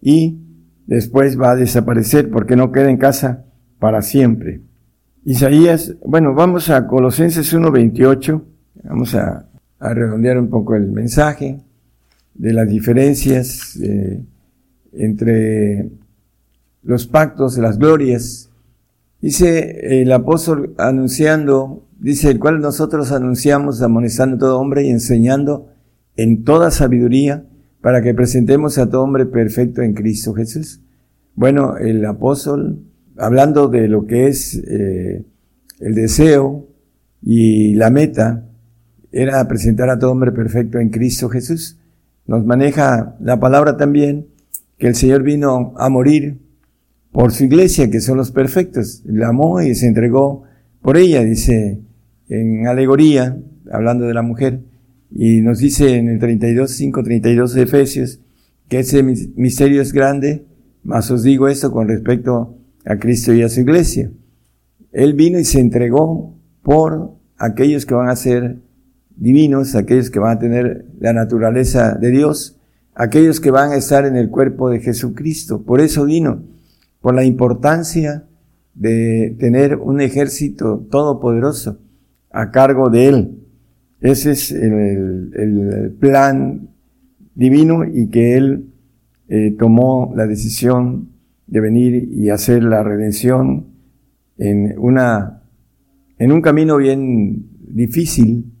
y 0.00 0.38
después 0.86 1.38
va 1.38 1.50
a 1.50 1.56
desaparecer 1.56 2.30
porque 2.30 2.56
no 2.56 2.72
queda 2.72 2.88
en 2.88 2.96
casa 2.96 3.44
para 3.78 4.00
siempre. 4.00 4.62
Isaías, 5.22 5.94
bueno, 6.02 6.32
vamos 6.32 6.70
a 6.70 6.86
Colosenses 6.86 7.52
1.28, 7.54 8.42
vamos 8.84 9.14
a, 9.14 9.46
redondear 9.78 10.38
un 10.38 10.48
poco 10.48 10.74
el 10.74 10.90
mensaje 10.90 11.60
de 12.32 12.52
las 12.54 12.66
diferencias 12.66 13.76
eh, 13.76 14.24
entre 14.94 15.90
los 16.82 17.06
pactos, 17.06 17.58
las 17.58 17.76
glorias. 17.76 18.48
Dice 19.26 20.02
el 20.02 20.12
apóstol 20.12 20.72
anunciando, 20.78 21.84
dice 21.98 22.30
el 22.30 22.38
cual 22.38 22.60
nosotros 22.60 23.10
anunciamos 23.10 23.82
amonestando 23.82 24.36
a 24.36 24.38
todo 24.38 24.60
hombre 24.60 24.84
y 24.84 24.90
enseñando 24.90 25.66
en 26.14 26.44
toda 26.44 26.70
sabiduría 26.70 27.44
para 27.80 28.02
que 28.02 28.14
presentemos 28.14 28.78
a 28.78 28.88
todo 28.88 29.02
hombre 29.02 29.26
perfecto 29.26 29.82
en 29.82 29.94
Cristo 29.94 30.32
Jesús. 30.32 30.80
Bueno, 31.34 31.76
el 31.76 32.04
apóstol 32.04 32.84
hablando 33.16 33.66
de 33.66 33.88
lo 33.88 34.06
que 34.06 34.28
es 34.28 34.62
eh, 34.64 35.24
el 35.80 35.94
deseo 35.96 36.68
y 37.20 37.74
la 37.74 37.90
meta, 37.90 38.44
era 39.10 39.48
presentar 39.48 39.90
a 39.90 39.98
todo 39.98 40.12
hombre 40.12 40.30
perfecto 40.30 40.78
en 40.78 40.90
Cristo 40.90 41.28
Jesús. 41.28 41.80
Nos 42.28 42.46
maneja 42.46 43.16
la 43.18 43.40
palabra 43.40 43.76
también 43.76 44.28
que 44.78 44.86
el 44.86 44.94
Señor 44.94 45.24
vino 45.24 45.74
a 45.78 45.88
morir 45.88 46.45
por 47.16 47.32
su 47.32 47.44
iglesia, 47.44 47.88
que 47.88 48.02
son 48.02 48.18
los 48.18 48.30
perfectos. 48.30 49.00
La 49.06 49.28
amó 49.28 49.62
y 49.62 49.74
se 49.74 49.86
entregó 49.86 50.42
por 50.82 50.98
ella, 50.98 51.24
dice 51.24 51.80
en 52.28 52.66
alegoría, 52.66 53.38
hablando 53.72 54.04
de 54.04 54.12
la 54.12 54.20
mujer. 54.20 54.60
Y 55.10 55.40
nos 55.40 55.60
dice 55.60 55.96
en 55.96 56.10
el 56.10 56.18
32, 56.18 56.70
5, 56.70 57.02
32 57.02 57.54
de 57.54 57.62
Efesios, 57.62 58.20
que 58.68 58.80
ese 58.80 59.02
misterio 59.02 59.80
es 59.80 59.94
grande, 59.94 60.44
mas 60.82 61.10
os 61.10 61.22
digo 61.22 61.48
esto 61.48 61.72
con 61.72 61.88
respecto 61.88 62.58
a 62.84 62.98
Cristo 62.98 63.32
y 63.32 63.40
a 63.40 63.48
su 63.48 63.60
iglesia. 63.62 64.10
Él 64.92 65.14
vino 65.14 65.38
y 65.38 65.46
se 65.46 65.58
entregó 65.58 66.34
por 66.62 67.14
aquellos 67.38 67.86
que 67.86 67.94
van 67.94 68.10
a 68.10 68.16
ser 68.16 68.58
divinos, 69.16 69.74
aquellos 69.74 70.10
que 70.10 70.18
van 70.18 70.36
a 70.36 70.38
tener 70.38 70.84
la 71.00 71.14
naturaleza 71.14 71.94
de 71.94 72.10
Dios, 72.10 72.58
aquellos 72.94 73.40
que 73.40 73.50
van 73.50 73.70
a 73.70 73.76
estar 73.76 74.04
en 74.04 74.16
el 74.16 74.28
cuerpo 74.28 74.68
de 74.68 74.80
Jesucristo. 74.80 75.62
Por 75.62 75.80
eso 75.80 76.04
vino, 76.04 76.42
por 77.06 77.14
la 77.14 77.22
importancia 77.22 78.24
de 78.74 79.36
tener 79.38 79.76
un 79.76 80.00
ejército 80.00 80.88
todopoderoso 80.90 81.78
a 82.32 82.50
cargo 82.50 82.90
de 82.90 83.06
Él. 83.06 83.38
Ese 84.00 84.32
es 84.32 84.50
el, 84.50 85.96
plan 86.00 86.68
divino 87.36 87.84
y 87.84 88.08
que 88.08 88.36
Él 88.36 88.72
eh, 89.28 89.54
tomó 89.56 90.14
la 90.16 90.26
decisión 90.26 91.10
de 91.46 91.60
venir 91.60 92.08
y 92.10 92.30
hacer 92.30 92.64
la 92.64 92.82
redención 92.82 93.66
en 94.36 94.76
una, 94.76 95.44
en 96.18 96.32
un 96.32 96.42
camino 96.42 96.76
bien 96.76 97.46
difícil 97.68 98.52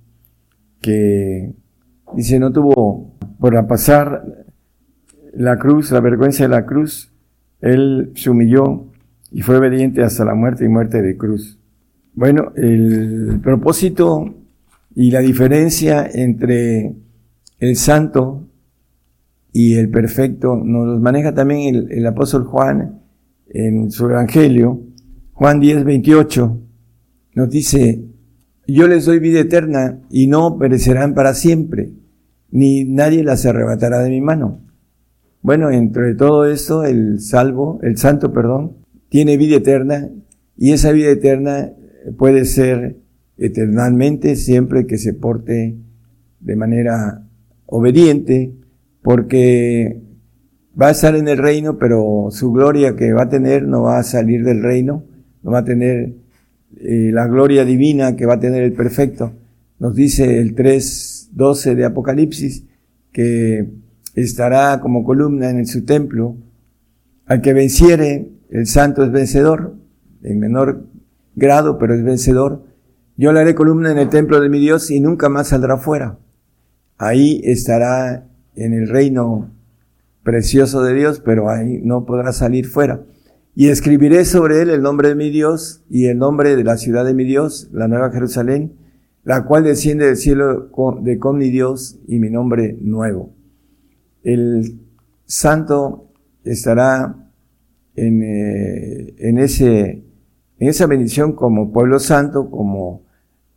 que 0.80 1.52
dice 2.14 2.38
no 2.38 2.52
tuvo 2.52 3.12
por 3.40 3.66
pasar 3.66 4.22
la 5.34 5.58
cruz, 5.58 5.90
la 5.90 5.98
vergüenza 5.98 6.44
de 6.44 6.50
la 6.50 6.64
cruz, 6.64 7.10
él 7.60 8.12
se 8.14 8.30
humilló 8.30 8.86
y 9.30 9.42
fue 9.42 9.58
obediente 9.58 10.02
hasta 10.02 10.24
la 10.24 10.34
muerte 10.34 10.64
y 10.64 10.68
muerte 10.68 11.02
de 11.02 11.16
cruz. 11.16 11.58
Bueno, 12.14 12.52
el 12.56 13.40
propósito 13.42 14.34
y 14.94 15.10
la 15.10 15.20
diferencia 15.20 16.08
entre 16.12 16.94
el 17.58 17.76
santo 17.76 18.48
y 19.52 19.74
el 19.74 19.90
perfecto 19.90 20.56
nos 20.56 20.86
los 20.86 21.00
maneja 21.00 21.34
también 21.34 21.74
el, 21.74 21.92
el 21.92 22.06
apóstol 22.06 22.44
Juan 22.44 23.00
en 23.48 23.90
su 23.90 24.08
evangelio. 24.08 24.82
Juan 25.32 25.60
10, 25.60 25.84
28 25.84 26.60
nos 27.34 27.50
dice, 27.50 28.02
yo 28.66 28.88
les 28.88 29.04
doy 29.04 29.18
vida 29.18 29.40
eterna 29.40 30.00
y 30.10 30.26
no 30.26 30.58
perecerán 30.58 31.14
para 31.14 31.34
siempre, 31.34 31.92
ni 32.50 32.84
nadie 32.84 33.22
las 33.22 33.44
arrebatará 33.44 34.00
de 34.00 34.10
mi 34.10 34.20
mano. 34.20 34.65
Bueno, 35.46 35.70
entre 35.70 36.16
todo 36.16 36.44
esto, 36.44 36.82
el 36.82 37.20
salvo, 37.20 37.78
el 37.84 37.98
santo, 37.98 38.32
perdón, 38.32 38.78
tiene 39.08 39.36
vida 39.36 39.58
eterna 39.58 40.10
y 40.56 40.72
esa 40.72 40.90
vida 40.90 41.08
eterna 41.08 41.70
puede 42.18 42.44
ser 42.46 42.96
eternamente 43.38 44.34
siempre 44.34 44.88
que 44.88 44.98
se 44.98 45.14
porte 45.14 45.76
de 46.40 46.56
manera 46.56 47.22
obediente, 47.66 48.54
porque 49.02 50.02
va 50.74 50.88
a 50.88 50.90
estar 50.90 51.14
en 51.14 51.28
el 51.28 51.38
reino, 51.38 51.78
pero 51.78 52.26
su 52.32 52.50
gloria 52.50 52.96
que 52.96 53.12
va 53.12 53.22
a 53.22 53.28
tener 53.28 53.68
no 53.68 53.82
va 53.82 54.00
a 54.00 54.02
salir 54.02 54.42
del 54.42 54.64
reino, 54.64 55.04
no 55.44 55.52
va 55.52 55.58
a 55.58 55.64
tener 55.64 56.12
eh, 56.80 57.10
la 57.12 57.28
gloria 57.28 57.64
divina 57.64 58.16
que 58.16 58.26
va 58.26 58.34
a 58.34 58.40
tener 58.40 58.64
el 58.64 58.72
perfecto. 58.72 59.32
Nos 59.78 59.94
dice 59.94 60.40
el 60.40 60.56
3.12 60.56 61.76
de 61.76 61.84
Apocalipsis 61.84 62.64
que 63.12 63.85
estará 64.16 64.80
como 64.80 65.04
columna 65.04 65.50
en 65.50 65.66
su 65.66 65.84
templo. 65.84 66.36
Al 67.26 67.42
que 67.42 67.52
venciere, 67.52 68.28
el 68.50 68.66
santo 68.66 69.04
es 69.04 69.12
vencedor, 69.12 69.76
en 70.22 70.40
menor 70.40 70.86
grado, 71.36 71.78
pero 71.78 71.94
es 71.94 72.02
vencedor. 72.02 72.64
Yo 73.16 73.32
le 73.32 73.40
haré 73.40 73.54
columna 73.54 73.92
en 73.92 73.98
el 73.98 74.08
templo 74.08 74.40
de 74.40 74.48
mi 74.48 74.58
Dios 74.58 74.90
y 74.90 75.00
nunca 75.00 75.28
más 75.28 75.48
saldrá 75.48 75.76
fuera. 75.76 76.18
Ahí 76.98 77.40
estará 77.44 78.26
en 78.54 78.72
el 78.72 78.88
reino 78.88 79.50
precioso 80.22 80.82
de 80.82 80.94
Dios, 80.94 81.20
pero 81.24 81.50
ahí 81.50 81.80
no 81.84 82.04
podrá 82.06 82.32
salir 82.32 82.66
fuera. 82.66 83.02
Y 83.54 83.68
escribiré 83.68 84.24
sobre 84.24 84.62
él 84.62 84.70
el 84.70 84.82
nombre 84.82 85.08
de 85.08 85.14
mi 85.14 85.30
Dios 85.30 85.82
y 85.88 86.06
el 86.06 86.18
nombre 86.18 86.56
de 86.56 86.64
la 86.64 86.76
ciudad 86.76 87.04
de 87.04 87.14
mi 87.14 87.24
Dios, 87.24 87.68
la 87.72 87.88
nueva 87.88 88.10
Jerusalén, 88.10 88.72
la 89.24 89.44
cual 89.44 89.64
desciende 89.64 90.06
del 90.06 90.16
cielo 90.16 90.70
de 91.00 91.18
con 91.18 91.38
mi 91.38 91.50
Dios 91.50 91.98
y 92.06 92.18
mi 92.18 92.30
nombre 92.30 92.76
nuevo. 92.80 93.36
El 94.26 94.80
santo 95.24 96.10
estará 96.42 97.14
en, 97.94 98.22
eh, 98.24 99.14
en, 99.18 99.38
ese, 99.38 100.02
en 100.58 100.68
esa 100.68 100.86
bendición 100.86 101.34
como 101.34 101.70
pueblo 101.70 102.00
santo, 102.00 102.50
como 102.50 103.04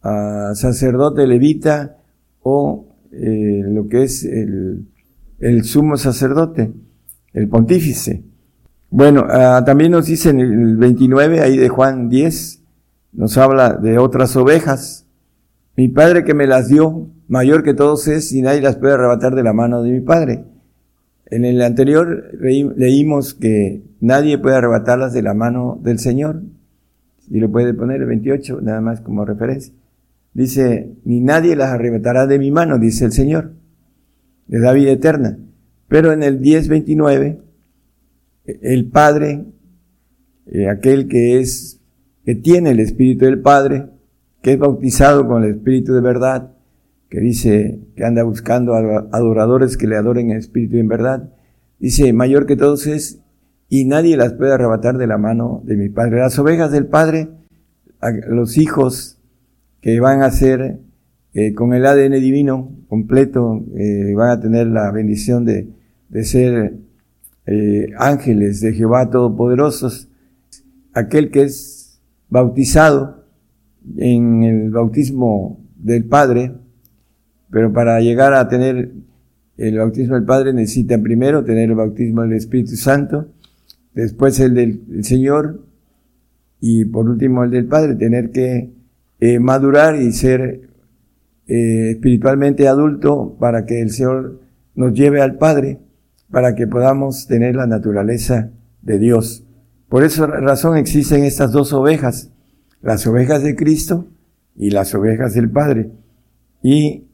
uh, 0.04 0.54
sacerdote 0.54 1.26
levita 1.26 1.98
o 2.44 2.86
eh, 3.12 3.64
lo 3.66 3.88
que 3.88 4.04
es 4.04 4.24
el, 4.24 4.86
el, 5.40 5.64
sumo 5.64 5.98
sacerdote, 5.98 6.72
el 7.34 7.50
pontífice. 7.50 8.24
Bueno, 8.92 9.26
uh, 9.26 9.66
también 9.66 9.92
nos 9.92 10.06
dice 10.06 10.30
en 10.30 10.40
el 10.40 10.78
29, 10.78 11.42
ahí 11.42 11.58
de 11.58 11.70
Juan 11.70 12.10
10, 12.10 12.64
nos 13.14 13.40
habla 13.40 13.74
de 13.74 13.98
otras 13.98 14.36
ovejas. 14.36 15.08
Mi 15.76 15.88
padre 15.88 16.24
que 16.24 16.36
me 16.36 16.46
las 16.46 16.68
dio, 16.68 17.08
mayor 17.28 17.64
que 17.64 17.74
todos 17.74 18.08
es, 18.08 18.32
y 18.34 18.44
nadie 18.44 18.62
las 18.62 18.76
puede 18.76 18.94
arrebatar 18.94 19.34
de 19.34 19.42
la 19.42 19.54
mano 19.54 19.82
de 19.82 19.92
mi 19.92 20.02
padre. 20.02 20.46
En 21.32 21.46
el 21.46 21.62
anterior 21.62 22.32
leímos 22.40 23.34
que 23.34 23.84
nadie 24.00 24.38
puede 24.38 24.56
arrebatarlas 24.56 25.14
de 25.14 25.22
la 25.22 25.34
mano 25.34 25.80
del 25.82 26.00
Señor. 26.00 26.42
Y 27.30 27.40
lo 27.40 27.52
puede 27.52 27.74
poner 27.74 28.02
el 28.02 28.08
28, 28.08 28.62
nada 28.62 28.82
más 28.82 29.02
como 29.02 29.26
referencia. 29.26 29.74
Dice, 30.34 30.96
ni 31.06 31.22
nadie 31.22 31.56
las 31.56 31.70
arrebatará 31.70 32.26
de 32.26 32.40
mi 32.40 32.50
mano, 32.50 32.80
dice 32.80 33.06
el 33.06 33.12
Señor. 33.12 33.54
Le 34.48 34.60
da 34.60 34.74
vida 34.74 34.92
eterna. 34.92 35.38
Pero 35.88 36.12
en 36.12 36.24
el 36.24 36.42
10.29, 36.42 37.40
el 38.46 38.86
Padre, 38.90 39.46
eh, 40.48 40.68
aquel 40.68 41.08
que 41.08 41.40
es, 41.40 41.80
que 42.26 42.36
tiene 42.36 42.72
el 42.72 42.80
Espíritu 42.80 43.26
del 43.26 43.42
Padre, 43.42 43.88
que 44.42 44.54
es 44.54 44.60
bautizado 44.60 45.28
con 45.28 45.44
el 45.44 45.52
Espíritu 45.52 45.94
de 45.94 46.02
verdad, 46.02 46.52
que 47.10 47.20
dice 47.20 47.80
que 47.96 48.06
anda 48.06 48.24
buscando 48.24 48.76
adoradores 48.76 49.78
que 49.78 49.88
le 49.88 49.98
adoren 49.98 50.32
en 50.32 50.38
espíritu 50.38 50.78
y 50.78 50.80
en 50.80 50.88
verdad. 50.88 51.34
Dice, 51.80 52.14
mayor 52.14 52.46
que 52.46 52.56
todos 52.56 52.86
es, 52.88 53.20
y 53.68 53.86
nadie 53.86 54.18
las 54.18 54.34
puede 54.34 54.54
arrebatar 54.54 54.98
de 54.98 55.08
la 55.08 55.18
mano 55.18 55.62
de 55.66 55.76
mi 55.76 55.90
Padre. 55.90 56.20
Las 56.20 56.38
ovejas 56.38 56.72
del 56.72 56.88
Padre, 56.88 57.30
los 58.28 58.58
hijos 58.58 59.20
que 59.82 60.00
van 60.00 60.22
a 60.22 60.32
ser 60.32 60.80
eh, 61.34 61.54
con 61.54 61.74
el 61.74 61.86
ADN 61.86 62.14
divino 62.14 62.72
completo, 62.88 63.64
eh, 63.76 64.14
van 64.16 64.32
a 64.32 64.40
tener 64.40 64.68
la 64.68 64.92
bendición 64.92 65.46
de, 65.46 65.70
de 66.10 66.24
ser 66.24 66.74
eh, 67.46 67.88
ángeles 67.98 68.62
de 68.62 68.74
Jehová 68.74 69.10
Todopoderosos. 69.10 70.10
Aquel 70.94 71.32
que 71.32 71.44
es 71.44 72.02
bautizado 72.30 73.26
en 73.98 74.44
el 74.44 74.70
bautismo 74.70 75.60
del 75.76 76.06
Padre, 76.06 76.54
pero 77.52 77.74
para 77.74 78.00
llegar 78.00 78.34
a 78.34 78.48
tener 78.48 78.92
el 79.58 79.78
bautismo 79.78 80.16
del 80.16 80.26
Padre 80.26 80.54
necesitan 80.54 81.04
primero 81.04 81.44
tener 81.44 81.70
el 81.70 81.76
bautismo 81.76 82.22
del 82.22 82.34
Espíritu 82.34 82.76
Santo, 82.76 83.28
después 83.94 84.40
el 84.40 84.54
del 84.54 85.04
Señor 85.04 85.62
y 86.62 86.86
por 86.86 87.10
último 87.10 87.44
el 87.44 87.52
del 87.52 87.66
Padre, 87.66 87.96
tener 87.96 88.32
que 88.32 88.72
eh, 89.20 89.40
madurar 89.40 89.96
y 90.02 90.12
ser 90.12 90.70
eh, 91.48 91.92
espiritualmente 91.92 92.68
adulto 92.68 93.36
para 93.40 93.66
que 93.66 93.82
el 93.82 93.90
Señor 93.90 94.40
nos 94.76 94.94
lleve 94.94 95.22
al 95.22 95.38
Padre, 95.38 95.80
para 96.32 96.56
que 96.56 96.68
podamos 96.68 97.28
tener 97.28 97.56
la 97.56 97.68
naturaleza 97.68 98.52
de 98.82 99.00
Dios. 99.00 99.44
Por 99.90 100.04
esa 100.04 100.28
razón 100.28 100.78
existen 100.78 101.24
estas 101.24 101.52
dos 101.52 101.74
ovejas, 101.74 102.32
las 102.82 103.06
ovejas 103.08 103.44
de 103.44 103.56
Cristo 103.56 104.08
y 104.56 104.70
las 104.70 104.94
ovejas 104.94 105.34
del 105.34 105.50
Padre. 105.50 105.92
Y 106.62 107.09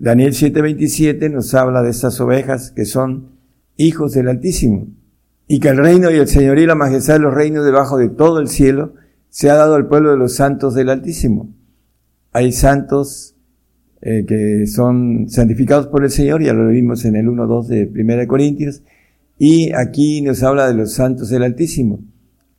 Daniel 0.00 0.32
7:27 0.32 1.28
nos 1.28 1.52
habla 1.52 1.82
de 1.82 1.90
estas 1.90 2.18
ovejas 2.22 2.70
que 2.70 2.86
son 2.86 3.32
hijos 3.76 4.14
del 4.14 4.28
Altísimo 4.28 4.88
y 5.46 5.60
que 5.60 5.68
el 5.68 5.76
reino 5.76 6.10
y 6.10 6.14
el 6.14 6.26
señorío 6.26 6.64
y 6.64 6.66
la 6.66 6.74
majestad 6.74 7.14
de 7.14 7.20
los 7.20 7.34
reinos 7.34 7.66
debajo 7.66 7.98
de 7.98 8.08
todo 8.08 8.40
el 8.40 8.48
cielo 8.48 8.94
se 9.28 9.50
ha 9.50 9.56
dado 9.56 9.74
al 9.74 9.88
pueblo 9.88 10.10
de 10.10 10.16
los 10.16 10.34
santos 10.34 10.74
del 10.74 10.88
Altísimo. 10.88 11.54
Hay 12.32 12.52
santos 12.52 13.36
eh, 14.00 14.24
que 14.26 14.66
son 14.66 15.28
santificados 15.28 15.88
por 15.88 16.02
el 16.02 16.10
Señor, 16.10 16.42
ya 16.42 16.54
lo 16.54 16.68
vimos 16.68 17.04
en 17.04 17.16
el 17.16 17.26
1.2 17.26 17.66
de 17.66 17.90
1 17.94 18.26
Corintios, 18.26 18.82
y 19.38 19.70
aquí 19.74 20.22
nos 20.22 20.42
habla 20.42 20.66
de 20.66 20.72
los 20.72 20.94
santos 20.94 21.28
del 21.28 21.42
Altísimo, 21.42 22.00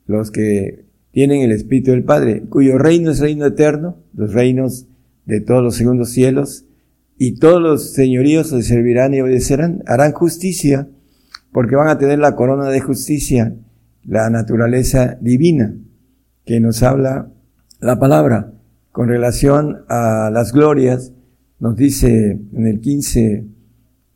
los 0.06 0.30
que 0.30 0.86
tienen 1.10 1.42
el 1.42 1.52
Espíritu 1.52 1.90
del 1.90 2.04
Padre, 2.04 2.44
cuyo 2.50 2.78
reino 2.78 3.10
es 3.10 3.20
reino 3.20 3.48
eterno, 3.48 3.98
los 4.14 4.32
reinos 4.32 4.86
de 5.26 5.42
todos 5.42 5.64
los 5.64 5.76
segundos 5.76 6.12
cielos, 6.12 6.66
y 7.24 7.34
todos 7.34 7.62
los 7.62 7.94
señoríos 7.94 8.52
le 8.52 8.64
servirán 8.64 9.14
y 9.14 9.22
obedecerán, 9.22 9.84
harán 9.86 10.12
justicia, 10.12 10.88
porque 11.52 11.76
van 11.76 11.88
a 11.88 12.00
tener 12.00 12.18
la 12.18 12.36
corona 12.36 12.72
de 12.72 12.80
justicia, 12.82 13.54
la 14.04 14.32
naturaleza 14.32 15.20
divina, 15.22 15.72
que 16.46 16.60
nos 16.60 16.82
habla 16.82 17.32
la 17.80 18.00
palabra. 18.00 18.54
Con 18.92 19.08
relación 19.08 19.84
a 19.88 20.32
las 20.34 20.52
glorias, 20.52 21.14
nos 21.60 21.76
dice 21.76 22.40
en 22.54 22.66
el 22.66 22.80
15 22.80 23.46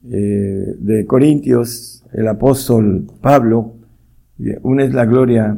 eh, 0.10 0.76
de 0.80 1.06
Corintios, 1.06 2.04
el 2.12 2.28
apóstol 2.28 3.06
Pablo, 3.22 3.76
una 4.64 4.84
es 4.84 4.96
la 4.96 5.06
gloria 5.06 5.56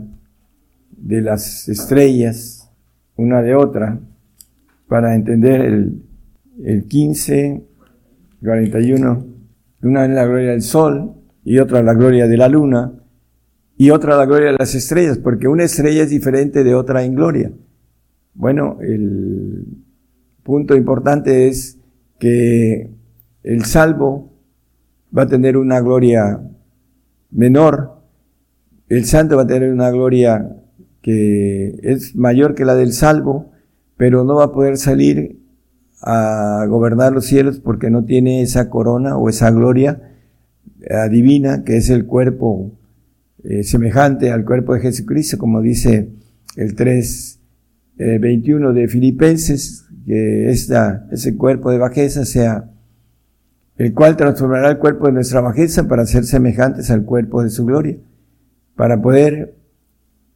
de 0.97 1.21
las 1.21 1.69
estrellas, 1.69 2.69
una 3.15 3.41
de 3.41 3.55
otra, 3.55 4.01
para 4.89 5.15
entender 5.15 5.61
el, 5.61 6.06
el 6.63 6.87
15, 6.87 7.63
41, 8.41 9.25
Una 9.83 10.05
es 10.05 10.11
la 10.11 10.25
gloria 10.25 10.51
del 10.51 10.61
sol 10.61 11.13
y 11.43 11.59
otra 11.59 11.81
la 11.81 11.93
gloria 11.93 12.27
de 12.27 12.37
la 12.37 12.47
luna 12.47 12.93
y 13.77 13.91
otra 13.91 14.17
la 14.17 14.25
gloria 14.25 14.51
de 14.51 14.57
las 14.57 14.73
estrellas, 14.73 15.19
porque 15.19 15.47
una 15.47 15.63
estrella 15.63 16.03
es 16.03 16.09
diferente 16.09 16.63
de 16.63 16.73
otra 16.73 17.03
en 17.03 17.13
gloria. 17.13 17.51
Bueno, 18.33 18.79
el 18.81 19.65
punto 20.43 20.75
importante 20.75 21.47
es 21.47 21.79
que 22.19 22.89
el 23.43 23.65
salvo 23.65 24.33
va 25.15 25.23
a 25.23 25.27
tener 25.27 25.57
una 25.57 25.79
gloria 25.79 26.41
menor, 27.29 28.01
el 28.89 29.05
santo 29.05 29.37
va 29.37 29.43
a 29.43 29.47
tener 29.47 29.71
una 29.71 29.91
gloria 29.91 30.57
que 31.01 31.79
es 31.83 32.15
mayor 32.15 32.55
que 32.55 32.65
la 32.65 32.75
del 32.75 32.93
salvo, 32.93 33.51
pero 33.95 34.23
no 34.23 34.35
va 34.35 34.45
a 34.45 34.51
poder 34.51 34.77
salir 34.77 35.46
a 36.01 36.65
gobernar 36.67 37.13
los 37.13 37.25
cielos 37.25 37.59
porque 37.59 37.89
no 37.89 38.05
tiene 38.05 38.41
esa 38.41 38.69
corona 38.69 39.17
o 39.17 39.29
esa 39.29 39.49
gloria 39.51 40.01
eh, 40.81 41.09
divina 41.09 41.63
que 41.63 41.77
es 41.77 41.89
el 41.89 42.05
cuerpo 42.05 42.71
eh, 43.43 43.63
semejante 43.63 44.31
al 44.31 44.45
cuerpo 44.45 44.73
de 44.73 44.81
Jesucristo, 44.81 45.37
como 45.37 45.61
dice 45.61 46.09
el 46.55 46.75
3, 46.75 47.39
21 47.97 48.69
eh, 48.69 48.73
de 48.73 48.87
Filipenses, 48.87 49.85
que 50.05 50.49
esta, 50.49 51.07
ese 51.11 51.35
cuerpo 51.35 51.71
de 51.71 51.77
bajeza 51.79 52.25
sea 52.25 52.69
el 53.77 53.93
cual 53.93 54.17
transformará 54.17 54.69
el 54.69 54.77
cuerpo 54.77 55.07
de 55.07 55.13
nuestra 55.13 55.41
bajeza 55.41 55.87
para 55.87 56.05
ser 56.05 56.23
semejantes 56.23 56.89
al 56.89 57.05
cuerpo 57.05 57.43
de 57.43 57.49
su 57.49 57.65
gloria, 57.65 57.97
para 58.75 59.01
poder 59.01 59.55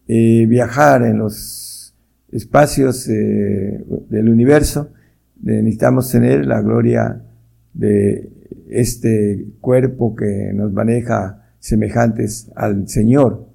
viajar 0.07 1.03
en 1.03 1.17
los 1.17 1.95
espacios 2.31 3.07
del 3.07 4.29
universo, 4.29 4.89
necesitamos 5.41 6.11
tener 6.11 6.45
la 6.45 6.61
gloria 6.61 7.21
de 7.73 8.31
este 8.69 9.45
cuerpo 9.59 10.15
que 10.15 10.51
nos 10.53 10.71
maneja 10.71 11.53
semejantes 11.59 12.51
al 12.55 12.87
Señor. 12.87 13.47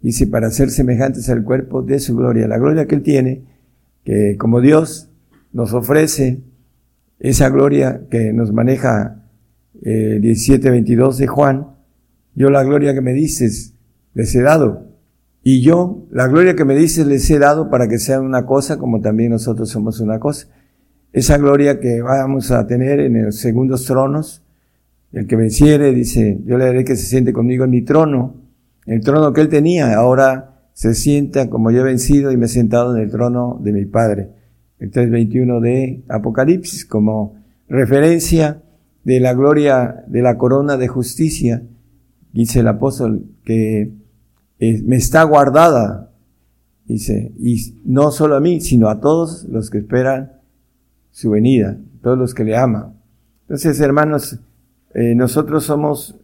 Dice, 0.00 0.26
para 0.26 0.50
ser 0.50 0.70
semejantes 0.70 1.28
al 1.28 1.44
cuerpo 1.44 1.82
de 1.82 2.00
su 2.00 2.16
gloria, 2.16 2.48
la 2.48 2.58
gloria 2.58 2.86
que 2.86 2.96
Él 2.96 3.02
tiene, 3.02 3.44
que 4.04 4.36
como 4.36 4.60
Dios 4.60 5.10
nos 5.52 5.72
ofrece 5.74 6.40
esa 7.20 7.48
gloria 7.50 8.02
que 8.10 8.32
nos 8.32 8.52
maneja 8.52 9.22
eh, 9.82 10.18
17-22 10.20 11.16
de 11.16 11.26
Juan, 11.28 11.66
yo 12.34 12.50
la 12.50 12.64
gloria 12.64 12.94
que 12.94 13.00
me 13.00 13.12
dices 13.12 13.74
les 14.14 14.34
he 14.34 14.42
dado. 14.42 14.88
Y 15.44 15.62
yo, 15.62 16.06
la 16.10 16.28
gloria 16.28 16.56
que 16.56 16.64
me 16.64 16.74
dices 16.74 17.06
les 17.06 17.28
he 17.30 17.38
dado 17.38 17.70
para 17.70 17.88
que 17.88 17.98
sean 17.98 18.24
una 18.24 18.44
cosa 18.46 18.78
como 18.78 19.00
también 19.00 19.30
nosotros 19.30 19.68
somos 19.70 20.00
una 20.00 20.18
cosa 20.18 20.48
esa 21.12 21.36
gloria 21.36 21.78
que 21.78 22.00
vamos 22.00 22.50
a 22.50 22.66
tener 22.66 23.00
en 23.00 23.24
los 23.24 23.36
segundos 23.36 23.84
tronos. 23.84 24.42
El 25.12 25.26
que 25.26 25.36
venciere, 25.36 25.92
dice, 25.92 26.40
yo 26.46 26.56
le 26.56 26.64
haré 26.64 26.84
que 26.84 26.96
se 26.96 27.06
siente 27.06 27.34
conmigo 27.34 27.64
en 27.64 27.70
mi 27.70 27.82
trono, 27.82 28.36
el 28.86 29.02
trono 29.02 29.32
que 29.32 29.42
él 29.42 29.48
tenía, 29.48 29.94
ahora 29.94 30.68
se 30.72 30.94
sienta 30.94 31.50
como 31.50 31.70
yo 31.70 31.82
he 31.82 31.84
vencido 31.84 32.32
y 32.32 32.36
me 32.36 32.46
he 32.46 32.48
sentado 32.48 32.96
en 32.96 33.02
el 33.02 33.10
trono 33.10 33.60
de 33.62 33.72
mi 33.72 33.84
Padre. 33.84 34.30
El 34.78 34.90
3.21 34.90 35.60
de 35.60 36.02
Apocalipsis, 36.08 36.86
como 36.86 37.34
referencia 37.68 38.62
de 39.04 39.20
la 39.20 39.34
gloria 39.34 40.02
de 40.08 40.22
la 40.22 40.38
corona 40.38 40.78
de 40.78 40.88
justicia, 40.88 41.62
dice 42.32 42.60
el 42.60 42.68
apóstol, 42.68 43.26
que 43.44 43.92
eh, 44.58 44.82
me 44.84 44.96
está 44.96 45.22
guardada, 45.24 46.10
dice, 46.86 47.32
y 47.38 47.80
no 47.84 48.10
solo 48.10 48.34
a 48.34 48.40
mí, 48.40 48.60
sino 48.60 48.88
a 48.88 49.00
todos 49.00 49.44
los 49.44 49.70
que 49.70 49.78
esperan 49.78 50.41
su 51.12 51.30
venida, 51.30 51.78
todos 52.02 52.18
los 52.18 52.34
que 52.34 52.42
le 52.42 52.56
aman. 52.56 52.94
Entonces, 53.42 53.78
hermanos, 53.80 54.40
eh, 54.94 55.14
nosotros 55.14 55.64
somos 55.64 56.18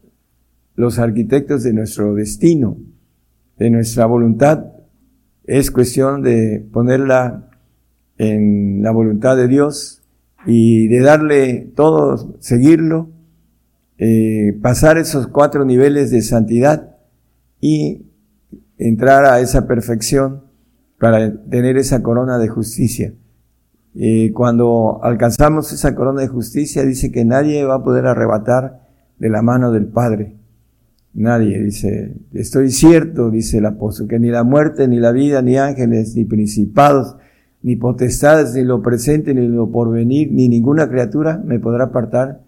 los 0.74 0.98
arquitectos 0.98 1.62
de 1.62 1.72
nuestro 1.72 2.14
destino, 2.14 2.79
de 3.59 3.70
nuestra 3.70 4.07
voluntad. 4.07 4.64
Es 5.44 5.70
cuestión 5.70 6.22
de 6.22 6.66
ponerla 6.72 7.51
en 8.16 8.83
la 8.83 8.90
voluntad 8.90 9.37
de 9.37 9.46
Dios 9.46 10.03
y 10.46 10.88
de 10.88 11.01
darle 11.01 11.72
todo, 11.77 12.37
seguirlo, 12.40 13.11
eh, 13.98 14.59
pasar 14.62 14.98
esos 14.98 15.27
cuatro 15.27 15.64
niveles 15.64 16.11
de 16.11 16.22
santidad 16.22 16.96
y 17.61 18.07
entrar 18.79 19.24
a 19.24 19.40
esa 19.40 19.66
perfección 19.66 20.44
para 20.98 21.33
tener 21.44 21.77
esa 21.77 22.03
corona 22.03 22.38
de 22.38 22.48
justicia. 22.48 23.12
Y 24.01 24.31
cuando 24.31 25.01
alcanzamos 25.03 25.73
esa 25.73 25.97
corona 25.97 26.21
de 26.21 26.29
justicia, 26.29 26.85
dice 26.85 27.11
que 27.11 27.25
nadie 27.25 27.65
va 27.65 27.75
a 27.75 27.83
poder 27.83 28.07
arrebatar 28.07 28.87
de 29.19 29.29
la 29.29 29.43
mano 29.43 29.73
del 29.73 29.87
Padre. 29.87 30.37
Nadie, 31.15 31.61
dice, 31.61 32.15
estoy 32.33 32.71
cierto, 32.71 33.29
dice 33.29 33.59
el 33.59 33.67
apóstol, 33.67 34.07
que 34.07 34.21
ni 34.21 34.29
la 34.29 34.45
muerte, 34.45 34.87
ni 34.87 35.01
la 35.01 35.11
vida, 35.11 35.43
ni 35.43 35.57
ángeles, 35.57 36.15
ni 36.15 36.25
principados, 36.25 37.17
ni 37.61 37.75
potestades, 37.75 38.55
ni 38.55 38.63
lo 38.63 38.83
presente, 38.83 39.35
ni 39.35 39.49
lo 39.49 39.73
porvenir, 39.73 40.31
ni 40.31 40.49
ninguna 40.49 40.89
criatura 40.89 41.43
me 41.45 41.59
podrá 41.59 41.87
apartar 41.87 42.45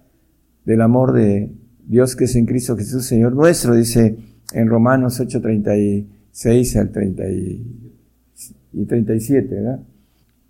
del 0.64 0.80
amor 0.82 1.12
de 1.12 1.50
Dios 1.84 2.14
que 2.14 2.26
es 2.26 2.36
en 2.36 2.46
Cristo 2.46 2.76
Jesús, 2.76 3.06
Señor 3.06 3.34
nuestro, 3.34 3.74
dice 3.74 4.16
en 4.52 4.68
Romanos 4.68 5.18
8, 5.18 5.40
36 5.40 6.76
al 6.76 6.92
30 6.92 7.28
y 7.28 8.84
37, 8.86 9.52
¿verdad? 9.52 9.80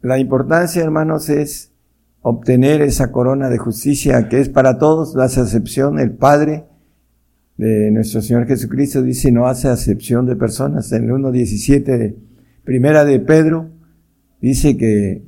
La 0.02 0.18
importancia, 0.18 0.82
hermanos, 0.82 1.28
es 1.28 1.72
obtener 2.22 2.80
esa 2.82 3.12
corona 3.12 3.50
de 3.50 3.58
justicia 3.58 4.28
que 4.28 4.40
es 4.40 4.48
para 4.48 4.78
todos, 4.78 5.14
la 5.14 5.24
acepción, 5.24 5.98
el 5.98 6.12
Padre 6.12 6.64
de 7.56 7.90
nuestro 7.90 8.22
Señor 8.22 8.46
Jesucristo 8.46 9.02
dice 9.02 9.30
no 9.30 9.46
hace 9.46 9.68
acepción 9.68 10.24
de 10.24 10.36
personas. 10.36 10.90
En 10.92 11.04
el 11.04 11.10
1.17 11.10 11.84
de 11.84 12.16
Primera 12.64 13.04
de 13.04 13.20
Pedro 13.20 13.68
dice 14.40 14.78
que 14.78 15.22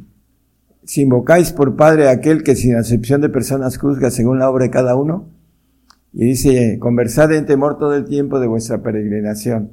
si 0.84 1.02
invocáis 1.02 1.52
por 1.52 1.76
Padre 1.76 2.08
a 2.08 2.12
aquel 2.12 2.42
que 2.42 2.56
sin 2.56 2.74
acepción 2.74 3.20
de 3.20 3.28
personas 3.28 3.76
juzga 3.76 4.10
según 4.10 4.38
la 4.38 4.48
obra 4.48 4.64
de 4.64 4.70
cada 4.70 4.96
uno, 4.96 5.28
y 6.14 6.26
dice, 6.26 6.78
conversad 6.78 7.32
en 7.32 7.46
temor 7.46 7.78
todo 7.78 7.94
el 7.94 8.04
tiempo 8.04 8.38
de 8.38 8.46
vuestra 8.46 8.82
peregrinación. 8.82 9.70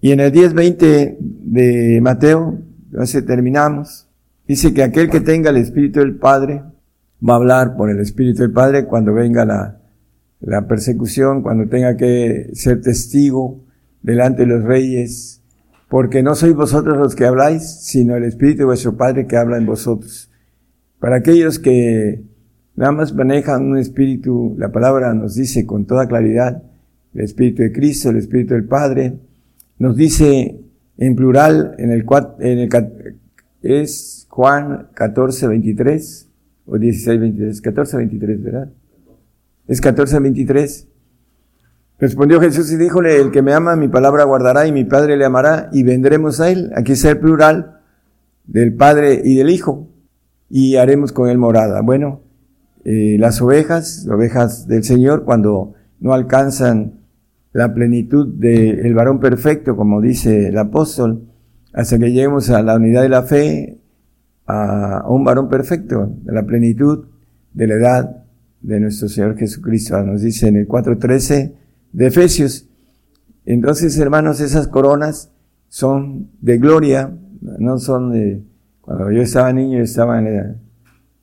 Y 0.00 0.12
en 0.12 0.20
el 0.20 0.32
10.20 0.32 1.16
de 1.18 2.00
Mateo, 2.00 2.58
entonces 2.90 3.26
terminamos, 3.26 4.07
Dice 4.48 4.72
que 4.72 4.82
aquel 4.82 5.10
que 5.10 5.20
tenga 5.20 5.50
el 5.50 5.58
Espíritu 5.58 6.00
del 6.00 6.16
Padre 6.16 6.62
va 7.22 7.34
a 7.34 7.36
hablar 7.36 7.76
por 7.76 7.90
el 7.90 8.00
Espíritu 8.00 8.40
del 8.40 8.52
Padre 8.52 8.86
cuando 8.86 9.12
venga 9.12 9.44
la, 9.44 9.78
la 10.40 10.66
persecución, 10.66 11.42
cuando 11.42 11.68
tenga 11.68 11.98
que 11.98 12.48
ser 12.54 12.80
testigo 12.80 13.62
delante 14.02 14.46
de 14.46 14.48
los 14.48 14.64
reyes, 14.64 15.42
porque 15.90 16.22
no 16.22 16.34
sois 16.34 16.54
vosotros 16.54 16.96
los 16.96 17.14
que 17.14 17.26
habláis, 17.26 17.62
sino 17.62 18.16
el 18.16 18.24
Espíritu 18.24 18.60
de 18.60 18.64
vuestro 18.64 18.96
Padre 18.96 19.26
que 19.26 19.36
habla 19.36 19.58
en 19.58 19.66
vosotros. 19.66 20.30
Para 20.98 21.16
aquellos 21.16 21.58
que 21.58 22.22
nada 22.74 22.92
más 22.92 23.14
manejan 23.14 23.66
un 23.66 23.76
espíritu, 23.76 24.56
la 24.58 24.72
palabra 24.72 25.12
nos 25.12 25.34
dice 25.34 25.66
con 25.66 25.84
toda 25.84 26.08
claridad, 26.08 26.62
el 27.12 27.20
Espíritu 27.20 27.62
de 27.62 27.72
Cristo, 27.72 28.08
el 28.08 28.16
Espíritu 28.16 28.54
del 28.54 28.64
Padre, 28.64 29.18
nos 29.78 29.94
dice 29.94 30.58
en 30.96 31.16
plural 31.16 31.74
en 31.76 31.90
el, 31.90 32.06
en 32.40 32.58
el 32.58 32.68
es 33.62 34.17
Juan 34.38 34.86
14, 34.94 35.48
23 35.48 36.28
o 36.66 36.78
16, 36.78 37.20
23, 37.20 37.60
14, 37.60 37.96
23, 37.96 38.42
¿verdad? 38.44 38.68
Es 39.66 39.80
14, 39.80 40.20
23. 40.20 40.86
Respondió 41.98 42.40
Jesús 42.40 42.70
y 42.70 42.76
díjole, 42.76 43.20
el 43.20 43.32
que 43.32 43.42
me 43.42 43.52
ama, 43.52 43.74
mi 43.74 43.88
palabra 43.88 44.22
guardará 44.22 44.68
y 44.68 44.70
mi 44.70 44.84
Padre 44.84 45.16
le 45.16 45.24
amará 45.24 45.68
y 45.72 45.82
vendremos 45.82 46.38
a 46.38 46.50
él. 46.52 46.70
Aquí 46.76 46.92
está 46.92 47.10
el 47.10 47.18
plural 47.18 47.80
del 48.44 48.74
Padre 48.74 49.20
y 49.24 49.34
del 49.34 49.50
Hijo 49.50 49.88
y 50.48 50.76
haremos 50.76 51.10
con 51.10 51.28
él 51.28 51.36
morada. 51.36 51.80
Bueno, 51.80 52.20
eh, 52.84 53.16
las 53.18 53.42
ovejas, 53.42 54.06
ovejas 54.08 54.68
del 54.68 54.84
Señor, 54.84 55.24
cuando 55.24 55.74
no 55.98 56.12
alcanzan 56.12 57.00
la 57.52 57.74
plenitud 57.74 58.28
del 58.34 58.94
varón 58.94 59.18
perfecto, 59.18 59.74
como 59.74 60.00
dice 60.00 60.50
el 60.50 60.58
apóstol, 60.58 61.24
hasta 61.72 61.98
que 61.98 62.12
lleguemos 62.12 62.50
a 62.50 62.62
la 62.62 62.76
unidad 62.76 63.02
de 63.02 63.08
la 63.08 63.24
fe, 63.24 63.77
a, 64.48 65.04
un 65.06 65.24
varón 65.24 65.48
perfecto, 65.48 66.10
de 66.24 66.32
la 66.32 66.44
plenitud 66.44 67.06
de 67.52 67.66
la 67.66 67.74
edad 67.74 68.24
de 68.62 68.80
nuestro 68.80 69.08
Señor 69.08 69.36
Jesucristo. 69.36 70.02
Nos 70.02 70.22
dice 70.22 70.48
en 70.48 70.56
el 70.56 70.66
4.13 70.66 71.52
de 71.92 72.06
Efesios. 72.06 72.66
Entonces, 73.44 73.96
hermanos, 73.98 74.40
esas 74.40 74.66
coronas 74.66 75.30
son 75.68 76.30
de 76.40 76.58
gloria, 76.58 77.12
no 77.40 77.78
son 77.78 78.12
de... 78.12 78.42
Cuando 78.80 79.10
yo 79.10 79.20
estaba 79.20 79.52
niño, 79.52 79.82
estaba 79.82 80.18
en 80.18 80.56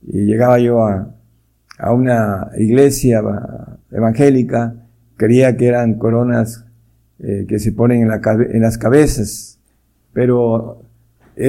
y 0.02 0.24
llegaba 0.24 0.60
yo 0.60 0.84
a, 0.84 1.12
a 1.78 1.92
una 1.92 2.50
iglesia 2.56 3.20
evangélica, 3.90 4.86
creía 5.16 5.56
que 5.56 5.66
eran 5.66 5.94
coronas 5.94 6.64
eh, 7.18 7.44
que 7.48 7.58
se 7.58 7.72
ponen 7.72 8.02
en, 8.02 8.08
la, 8.08 8.20
en 8.24 8.62
las 8.62 8.78
cabezas, 8.78 9.58
pero 10.12 10.84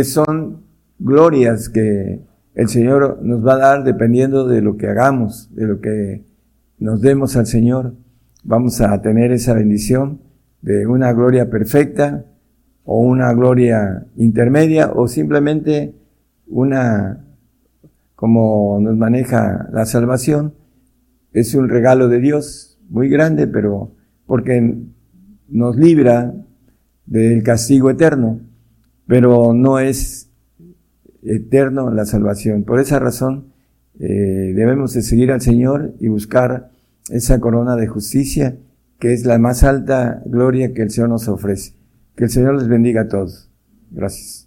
son 0.03 0.66
glorias 0.99 1.69
que 1.69 2.21
el 2.55 2.69
Señor 2.69 3.19
nos 3.21 3.45
va 3.45 3.53
a 3.53 3.57
dar 3.57 3.83
dependiendo 3.83 4.47
de 4.47 4.61
lo 4.61 4.77
que 4.77 4.87
hagamos, 4.87 5.53
de 5.53 5.67
lo 5.67 5.79
que 5.79 6.23
nos 6.79 7.01
demos 7.01 7.35
al 7.35 7.45
Señor, 7.45 7.93
vamos 8.43 8.81
a 8.81 9.01
tener 9.01 9.31
esa 9.31 9.53
bendición 9.53 10.21
de 10.61 10.87
una 10.87 11.13
gloria 11.13 11.49
perfecta 11.49 12.25
o 12.83 12.99
una 12.99 13.33
gloria 13.33 14.07
intermedia 14.15 14.91
o 14.93 15.07
simplemente 15.07 15.93
una, 16.47 17.25
como 18.15 18.79
nos 18.81 18.95
maneja 18.95 19.69
la 19.71 19.85
salvación, 19.85 20.53
es 21.33 21.53
un 21.53 21.69
regalo 21.69 22.07
de 22.07 22.19
Dios 22.19 22.79
muy 22.89 23.09
grande, 23.09 23.47
pero 23.47 23.91
porque 24.25 24.75
nos 25.49 25.75
libra 25.75 26.33
del 27.05 27.43
castigo 27.43 27.89
eterno, 27.89 28.39
pero 29.05 29.53
no 29.53 29.79
es 29.79 30.26
eterno 31.29 31.91
la 31.91 32.05
salvación. 32.05 32.63
Por 32.63 32.79
esa 32.79 32.99
razón 32.99 33.53
eh, 33.99 34.53
debemos 34.55 34.93
de 34.93 35.01
seguir 35.01 35.31
al 35.31 35.41
Señor 35.41 35.93
y 35.99 36.07
buscar 36.07 36.71
esa 37.09 37.39
corona 37.39 37.75
de 37.75 37.87
justicia 37.87 38.57
que 38.99 39.13
es 39.13 39.25
la 39.25 39.37
más 39.37 39.63
alta 39.63 40.21
gloria 40.25 40.73
que 40.73 40.81
el 40.81 40.91
Señor 40.91 41.09
nos 41.09 41.27
ofrece. 41.27 41.73
Que 42.15 42.25
el 42.25 42.29
Señor 42.29 42.55
les 42.55 42.67
bendiga 42.67 43.01
a 43.01 43.07
todos. 43.07 43.49
Gracias. 43.91 44.46